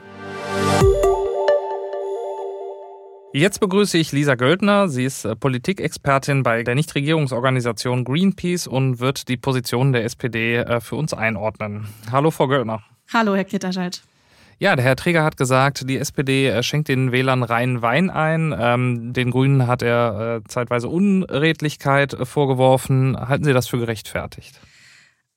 Jetzt 3.34 3.60
begrüße 3.60 3.98
ich 3.98 4.14
Lisa 4.14 4.36
Göldner. 4.36 4.88
Sie 4.88 5.04
ist 5.04 5.26
äh, 5.26 5.36
Politikexpertin 5.36 6.42
bei 6.42 6.64
der 6.64 6.74
Nichtregierungsorganisation 6.74 8.06
Greenpeace 8.06 8.66
und 8.66 9.02
wird 9.02 9.28
die 9.28 9.36
Position 9.36 9.92
der 9.92 10.06
SPD 10.06 10.56
äh, 10.56 10.80
für 10.80 10.96
uns 10.96 11.14
einordnen. 11.14 11.88
Hallo, 12.12 12.32
Frau 12.32 12.48
Göldner. 12.48 12.82
Hallo, 13.14 13.36
Herr 13.36 13.44
Kitterscheid. 13.44 14.02
Ja, 14.58 14.76
der 14.76 14.86
Herr 14.86 14.96
Träger 14.96 15.24
hat 15.24 15.38
gesagt, 15.38 15.90
die 15.90 15.98
SPD 15.98 16.48
äh, 16.48 16.64
schenkt 16.64 16.88
den 16.88 17.12
Wählern 17.12 17.44
reinen 17.44 17.82
Wein 17.82 18.10
ein. 18.10 18.56
Ähm, 18.58 19.14
den 19.14 19.32
Grünen 19.32 19.68
hat 19.68 19.82
er 19.82 20.42
zeitweise 20.48 20.88
Unredlichkeit 20.88 22.16
vorgeworfen. 22.24 23.18
Halten 23.18 23.44
Sie 23.44 23.54
das 23.54 23.68
für 23.68 23.80
gerechtfertigt? 23.80 24.60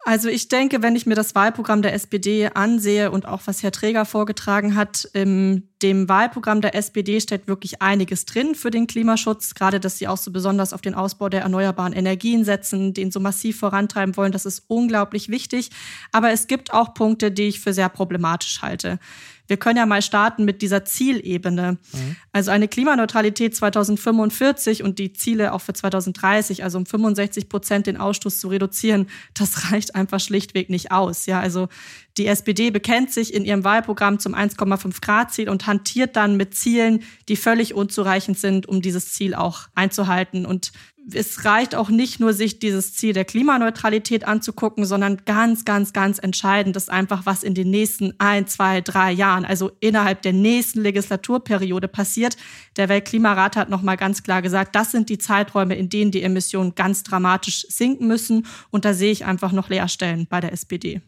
Also 0.09 0.31
ich 0.31 0.49
denke, 0.49 0.81
wenn 0.81 0.97
ich 0.97 1.05
mir 1.05 1.17
das 1.17 1.35
Wahlprogramm 1.35 1.83
der 1.83 1.93
SPD 1.93 2.49
ansehe 2.55 3.11
und 3.11 3.29
auch 3.29 3.43
was 3.45 3.63
Herr 3.63 3.73
Träger 3.73 4.07
vorgetragen 4.07 4.75
hat, 4.75 5.05
in 5.13 5.69
dem 5.83 6.09
Wahlprogramm 6.09 6.63
der 6.63 6.75
SPD 6.75 7.21
steht 7.21 7.47
wirklich 7.47 7.83
einiges 7.83 8.25
drin 8.25 8.55
für 8.55 8.71
den 8.71 8.87
Klimaschutz, 8.87 9.53
gerade 9.53 9.81
dass 9.81 9.99
sie 9.99 10.09
auch 10.09 10.17
so 10.17 10.31
besonders 10.31 10.73
auf 10.73 10.81
den 10.81 10.95
Ausbau 10.95 11.29
der 11.29 11.43
erneuerbaren 11.43 11.93
Energien 11.93 12.43
setzen, 12.47 12.95
den 12.95 13.11
so 13.11 13.21
massiv 13.21 13.59
vorantreiben 13.59 14.17
wollen, 14.17 14.33
das 14.33 14.47
ist 14.47 14.65
unglaublich 14.69 15.29
wichtig. 15.29 15.69
Aber 16.11 16.31
es 16.31 16.47
gibt 16.47 16.73
auch 16.73 16.95
Punkte, 16.95 17.31
die 17.31 17.49
ich 17.49 17.61
für 17.61 17.75
sehr 17.75 17.91
problematisch 17.91 18.63
halte. 18.63 18.99
Wir 19.49 19.57
können 19.57 19.79
ja 19.79 19.87
mal 19.87 20.03
starten 20.03 20.45
mit 20.45 20.63
dieser 20.63 20.85
Zielebene. 20.85 21.79
Mhm. 21.93 22.17
Also 22.33 22.51
eine 22.51 22.69
Klimaneutralität 22.69 23.57
2045 23.57 24.83
und 24.85 24.99
die 24.99 25.13
Ziele 25.13 25.53
auch 25.53 25.61
für 25.61 25.73
2030, 25.73 26.63
also 26.63 26.79
um 26.79 26.87
65 26.87 27.49
Prozent 27.49 27.87
den 27.87 27.97
Ausstoß 27.97 28.39
zu 28.39 28.49
reduzieren, 28.49 29.09
das 29.35 29.73
reicht 29.73 29.95
einfach 29.95 30.21
schlichtweg 30.21 30.71
nicht 30.71 30.93
aus. 30.93 31.27
Ja, 31.27 31.41
also 31.41 31.69
die 32.17 32.27
SPD 32.27 32.71
bekennt 32.71 33.13
sich 33.13 33.33
in 33.33 33.45
ihrem 33.45 33.65
Wahlprogramm 33.65 34.19
zum 34.19 34.35
1,5 34.35 35.01
Grad 35.01 35.33
Ziel 35.33 35.49
und 35.49 35.67
hantiert 35.67 36.17
dann 36.17 36.37
mit 36.37 36.55
Zielen, 36.55 37.03
die 37.29 37.37
völlig 37.37 37.75
unzureichend 37.75 38.39
sind, 38.39 38.67
um 38.67 38.83
dieses 38.83 39.13
Ziel 39.13 39.35
auch 39.35 39.69
einzuhalten. 39.75 40.45
Und 40.45 40.73
es 41.15 41.45
reicht 41.45 41.75
auch 41.75 41.89
nicht 41.89 42.21
nur, 42.21 42.33
sich 42.33 42.59
dieses 42.59 42.95
Ziel 42.95 43.13
der 43.13 43.25
Klimaneutralität 43.25 44.27
anzugucken, 44.27 44.85
sondern 44.85 45.19
ganz, 45.25 45.65
ganz, 45.65 45.93
ganz 45.93 46.19
entscheidend 46.19 46.77
ist 46.77 46.91
einfach, 46.91 47.27
was 47.27 47.43
in 47.43 47.55
den 47.55 47.71
nächsten 47.71 48.15
ein, 48.19 48.47
zwei, 48.47 48.81
drei 48.81 49.13
Jahren, 49.13 49.45
also 49.45 49.71
innerhalb 49.81 50.23
der 50.23 50.33
nächsten 50.33 50.81
Legislaturperiode 50.81 51.89
passiert. 51.89 52.37
Der 52.77 52.89
Weltklimarat 52.89 53.57
hat 53.57 53.71
nochmal 53.71 53.97
ganz 53.97 54.23
klar 54.23 54.43
gesagt, 54.43 54.75
das 54.75 54.93
sind 54.93 55.09
die 55.09 55.19
Zeiträume, 55.19 55.77
in 55.77 55.89
denen 55.89 56.11
die 56.11 56.23
Emissionen 56.23 56.75
ganz 56.75 57.03
dramatisch 57.03 57.67
sinken 57.69 58.07
müssen. 58.07 58.47
Und 58.71 58.85
da 58.85 58.95
sehe 58.95 59.13
ich 59.13 59.25
einfach 59.25 59.53
noch 59.53 59.69
Leerstellen 59.69 60.27
bei 60.29 60.41
der 60.41 60.53
SPD. 60.53 61.01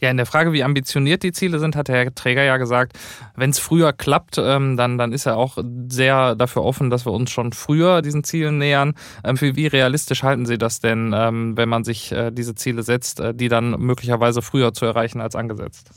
Ja, 0.00 0.10
in 0.10 0.16
der 0.16 0.26
Frage, 0.26 0.52
wie 0.52 0.64
ambitioniert 0.64 1.22
die 1.22 1.32
Ziele 1.32 1.58
sind, 1.58 1.76
hat 1.76 1.88
Herr 1.88 2.14
Träger 2.14 2.42
ja 2.42 2.56
gesagt, 2.56 2.98
wenn 3.36 3.50
es 3.50 3.58
früher 3.58 3.92
klappt, 3.92 4.38
ähm, 4.38 4.76
dann, 4.76 4.96
dann 4.96 5.12
ist 5.12 5.26
er 5.26 5.36
auch 5.36 5.58
sehr 5.88 6.34
dafür 6.34 6.64
offen, 6.64 6.88
dass 6.88 7.04
wir 7.04 7.12
uns 7.12 7.30
schon 7.30 7.52
früher 7.52 8.00
diesen 8.00 8.24
Zielen 8.24 8.58
nähern. 8.58 8.94
Ähm, 9.24 9.36
für 9.36 9.56
wie 9.56 9.66
realistisch 9.66 10.22
halten 10.22 10.46
Sie 10.46 10.56
das 10.56 10.80
denn, 10.80 11.12
ähm, 11.14 11.56
wenn 11.56 11.68
man 11.68 11.84
sich 11.84 12.12
äh, 12.12 12.30
diese 12.30 12.54
Ziele 12.54 12.82
setzt, 12.82 13.20
äh, 13.20 13.34
die 13.34 13.48
dann 13.48 13.72
möglicherweise 13.72 14.40
früher 14.40 14.72
zu 14.72 14.86
erreichen 14.86 15.20
als 15.20 15.34
angesetzt? 15.34 15.90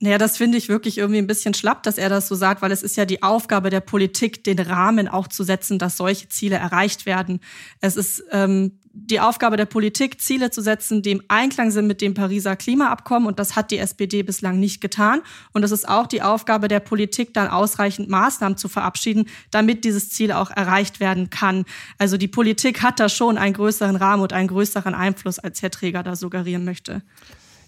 Naja, 0.00 0.18
das 0.18 0.36
finde 0.36 0.58
ich 0.58 0.68
wirklich 0.68 0.98
irgendwie 0.98 1.18
ein 1.18 1.26
bisschen 1.28 1.54
schlapp, 1.54 1.84
dass 1.84 1.98
er 1.98 2.08
das 2.08 2.26
so 2.26 2.34
sagt, 2.34 2.60
weil 2.60 2.72
es 2.72 2.82
ist 2.82 2.96
ja 2.96 3.04
die 3.04 3.22
Aufgabe 3.22 3.70
der 3.70 3.80
Politik, 3.80 4.42
den 4.42 4.58
Rahmen 4.58 5.06
auch 5.06 5.28
zu 5.28 5.44
setzen, 5.44 5.78
dass 5.78 5.96
solche 5.96 6.28
Ziele 6.28 6.56
erreicht 6.56 7.06
werden. 7.06 7.40
Es 7.80 7.96
ist 7.96 8.22
ähm, 8.32 8.80
die 8.96 9.18
Aufgabe 9.18 9.56
der 9.56 9.66
Politik, 9.66 10.20
Ziele 10.20 10.50
zu 10.50 10.62
setzen, 10.62 11.02
die 11.02 11.10
im 11.10 11.22
Einklang 11.26 11.72
sind 11.72 11.88
mit 11.88 12.00
dem 12.00 12.14
Pariser 12.14 12.54
Klimaabkommen. 12.54 13.26
Und 13.26 13.40
das 13.40 13.56
hat 13.56 13.72
die 13.72 13.78
SPD 13.78 14.22
bislang 14.22 14.60
nicht 14.60 14.80
getan. 14.80 15.20
Und 15.52 15.64
es 15.64 15.72
ist 15.72 15.88
auch 15.88 16.06
die 16.06 16.22
Aufgabe 16.22 16.68
der 16.68 16.78
Politik, 16.78 17.34
dann 17.34 17.48
ausreichend 17.48 18.08
Maßnahmen 18.08 18.56
zu 18.56 18.68
verabschieden, 18.68 19.26
damit 19.50 19.84
dieses 19.84 20.10
Ziel 20.10 20.30
auch 20.30 20.50
erreicht 20.50 21.00
werden 21.00 21.28
kann. 21.28 21.64
Also 21.98 22.16
die 22.16 22.28
Politik 22.28 22.82
hat 22.82 23.00
da 23.00 23.08
schon 23.08 23.36
einen 23.36 23.54
größeren 23.54 23.96
Rahmen 23.96 24.22
und 24.22 24.32
einen 24.32 24.48
größeren 24.48 24.94
Einfluss, 24.94 25.40
als 25.40 25.60
Herr 25.60 25.70
Träger 25.70 26.04
da 26.04 26.14
suggerieren 26.14 26.64
möchte. 26.64 27.02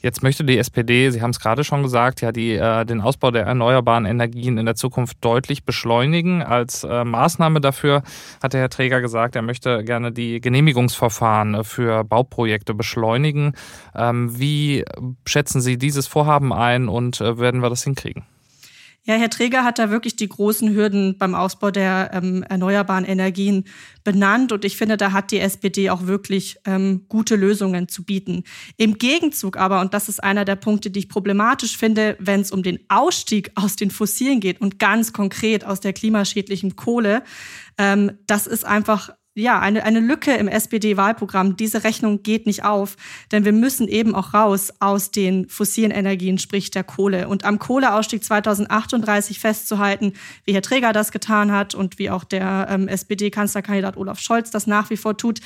Jetzt 0.00 0.22
möchte 0.22 0.44
die 0.44 0.58
SPD, 0.58 1.10
Sie 1.10 1.22
haben 1.22 1.30
es 1.30 1.40
gerade 1.40 1.64
schon 1.64 1.82
gesagt, 1.82 2.20
ja 2.20 2.32
die, 2.32 2.54
äh, 2.54 2.84
den 2.84 3.00
Ausbau 3.00 3.30
der 3.30 3.46
erneuerbaren 3.46 4.04
Energien 4.04 4.58
in 4.58 4.66
der 4.66 4.74
Zukunft 4.74 5.18
deutlich 5.20 5.64
beschleunigen. 5.64 6.42
Als 6.42 6.84
äh, 6.84 7.04
Maßnahme 7.04 7.60
dafür 7.60 8.02
hat 8.42 8.52
der 8.52 8.60
Herr 8.60 8.70
Träger 8.70 9.00
gesagt, 9.00 9.36
er 9.36 9.42
möchte 9.42 9.84
gerne 9.84 10.12
die 10.12 10.40
Genehmigungsverfahren 10.40 11.64
für 11.64 12.04
Bauprojekte 12.04 12.74
beschleunigen. 12.74 13.52
Ähm, 13.94 14.38
wie 14.38 14.84
schätzen 15.26 15.60
Sie 15.60 15.78
dieses 15.78 16.06
Vorhaben 16.06 16.52
ein 16.52 16.88
und 16.88 17.20
äh, 17.20 17.38
werden 17.38 17.62
wir 17.62 17.70
das 17.70 17.84
hinkriegen? 17.84 18.24
Ja, 19.06 19.14
Herr 19.14 19.30
Träger 19.30 19.62
hat 19.62 19.78
da 19.78 19.88
wirklich 19.90 20.16
die 20.16 20.28
großen 20.28 20.74
Hürden 20.74 21.16
beim 21.16 21.36
Ausbau 21.36 21.70
der 21.70 22.10
ähm, 22.12 22.42
erneuerbaren 22.42 23.04
Energien 23.04 23.64
benannt. 24.02 24.50
Und 24.50 24.64
ich 24.64 24.76
finde, 24.76 24.96
da 24.96 25.12
hat 25.12 25.30
die 25.30 25.38
SPD 25.38 25.90
auch 25.90 26.08
wirklich 26.08 26.56
ähm, 26.66 27.04
gute 27.08 27.36
Lösungen 27.36 27.86
zu 27.86 28.02
bieten. 28.02 28.42
Im 28.76 28.98
Gegenzug 28.98 29.58
aber, 29.58 29.80
und 29.80 29.94
das 29.94 30.08
ist 30.08 30.24
einer 30.24 30.44
der 30.44 30.56
Punkte, 30.56 30.90
die 30.90 30.98
ich 30.98 31.08
problematisch 31.08 31.76
finde, 31.76 32.16
wenn 32.18 32.40
es 32.40 32.50
um 32.50 32.64
den 32.64 32.80
Ausstieg 32.88 33.52
aus 33.54 33.76
den 33.76 33.92
Fossilen 33.92 34.40
geht 34.40 34.60
und 34.60 34.80
ganz 34.80 35.12
konkret 35.12 35.64
aus 35.64 35.78
der 35.78 35.92
klimaschädlichen 35.92 36.74
Kohle, 36.74 37.22
ähm, 37.78 38.10
das 38.26 38.48
ist 38.48 38.64
einfach 38.64 39.10
ja, 39.36 39.60
eine, 39.60 39.84
eine 39.84 40.00
Lücke 40.00 40.32
im 40.32 40.48
SPD-Wahlprogramm. 40.48 41.56
Diese 41.56 41.84
Rechnung 41.84 42.22
geht 42.22 42.46
nicht 42.46 42.64
auf, 42.64 42.96
denn 43.32 43.44
wir 43.44 43.52
müssen 43.52 43.86
eben 43.86 44.14
auch 44.14 44.32
raus 44.32 44.72
aus 44.80 45.10
den 45.10 45.46
fossilen 45.48 45.90
Energien, 45.90 46.38
sprich 46.38 46.70
der 46.70 46.84
Kohle. 46.84 47.28
Und 47.28 47.44
am 47.44 47.58
Kohleausstieg 47.58 48.24
2038 48.24 49.38
festzuhalten, 49.38 50.14
wie 50.46 50.54
Herr 50.54 50.62
Träger 50.62 50.94
das 50.94 51.12
getan 51.12 51.52
hat 51.52 51.74
und 51.74 51.98
wie 51.98 52.08
auch 52.08 52.24
der 52.24 52.68
ähm, 52.70 52.88
SPD-Kanzlerkandidat 52.88 53.98
Olaf 53.98 54.20
Scholz 54.20 54.50
das 54.50 54.66
nach 54.66 54.88
wie 54.88 54.96
vor 54.96 55.18
tut, 55.18 55.40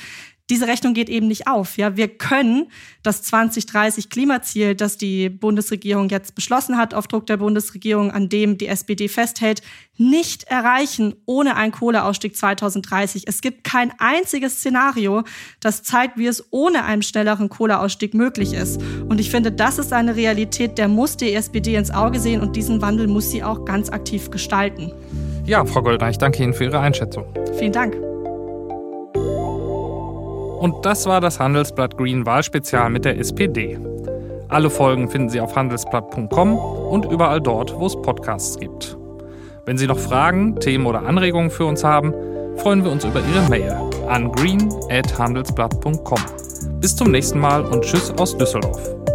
diese 0.49 0.67
Rechnung 0.67 0.93
geht 0.93 1.09
eben 1.09 1.27
nicht 1.27 1.47
auf. 1.47 1.77
Ja, 1.77 1.95
wir 1.95 2.07
können 2.09 2.67
das 3.03 3.23
2030 3.23 4.09
Klimaziel, 4.09 4.75
das 4.75 4.97
die 4.97 5.29
Bundesregierung 5.29 6.09
jetzt 6.09 6.35
beschlossen 6.35 6.77
hat, 6.77 6.93
auf 6.93 7.07
Druck 7.07 7.25
der 7.25 7.37
Bundesregierung, 7.37 8.11
an 8.11 8.29
dem 8.29 8.57
die 8.57 8.67
SPD 8.67 9.07
festhält, 9.07 9.61
nicht 9.97 10.43
erreichen 10.45 11.15
ohne 11.25 11.55
einen 11.55 11.71
Kohleausstieg 11.71 12.35
2030. 12.35 13.27
Es 13.27 13.41
gibt 13.41 13.63
kein 13.63 13.93
einziges 13.99 14.57
Szenario, 14.57 15.23
das 15.59 15.83
zeigt, 15.83 16.17
wie 16.17 16.27
es 16.27 16.43
ohne 16.51 16.83
einen 16.83 17.03
schnelleren 17.03 17.49
Kohleausstieg 17.49 18.13
möglich 18.13 18.53
ist. 18.53 18.81
Und 19.07 19.19
ich 19.19 19.29
finde, 19.29 19.51
das 19.51 19.77
ist 19.77 19.93
eine 19.93 20.15
Realität, 20.15 20.77
der 20.77 20.87
muss 20.87 21.17
die 21.17 21.33
SPD 21.33 21.75
ins 21.75 21.91
Auge 21.91 22.19
sehen 22.19 22.41
und 22.41 22.55
diesen 22.55 22.81
Wandel 22.81 23.07
muss 23.07 23.31
sie 23.31 23.43
auch 23.43 23.63
ganz 23.65 23.89
aktiv 23.89 24.31
gestalten. 24.31 24.91
Ja, 25.45 25.63
Frau 25.65 25.81
Goldner, 25.81 26.09
ich 26.09 26.17
danke 26.17 26.43
Ihnen 26.43 26.53
für 26.53 26.65
Ihre 26.65 26.79
Einschätzung. 26.79 27.25
Vielen 27.57 27.71
Dank. 27.71 28.10
Und 30.61 30.85
das 30.85 31.07
war 31.07 31.19
das 31.19 31.39
Handelsblatt 31.39 31.97
Green 31.97 32.23
Wahlspezial 32.23 32.91
mit 32.91 33.03
der 33.03 33.17
SPD. 33.17 33.79
Alle 34.47 34.69
Folgen 34.69 35.09
finden 35.09 35.27
Sie 35.27 35.41
auf 35.41 35.55
handelsblatt.com 35.55 36.55
und 36.55 37.05
überall 37.11 37.41
dort, 37.41 37.73
wo 37.79 37.87
es 37.87 37.99
Podcasts 37.99 38.59
gibt. 38.59 38.95
Wenn 39.65 39.79
Sie 39.79 39.87
noch 39.87 39.97
Fragen, 39.97 40.59
Themen 40.59 40.85
oder 40.85 41.01
Anregungen 41.01 41.49
für 41.49 41.65
uns 41.65 41.83
haben, 41.83 42.13
freuen 42.57 42.83
wir 42.83 42.91
uns 42.91 43.03
über 43.03 43.21
Ihre 43.21 43.49
Mail 43.49 43.75
an 44.07 44.31
green@handelsblatt.com. 44.31 46.19
Bis 46.79 46.95
zum 46.95 47.09
nächsten 47.09 47.39
Mal 47.39 47.65
und 47.65 47.81
tschüss 47.81 48.13
aus 48.19 48.37
Düsseldorf. 48.37 49.10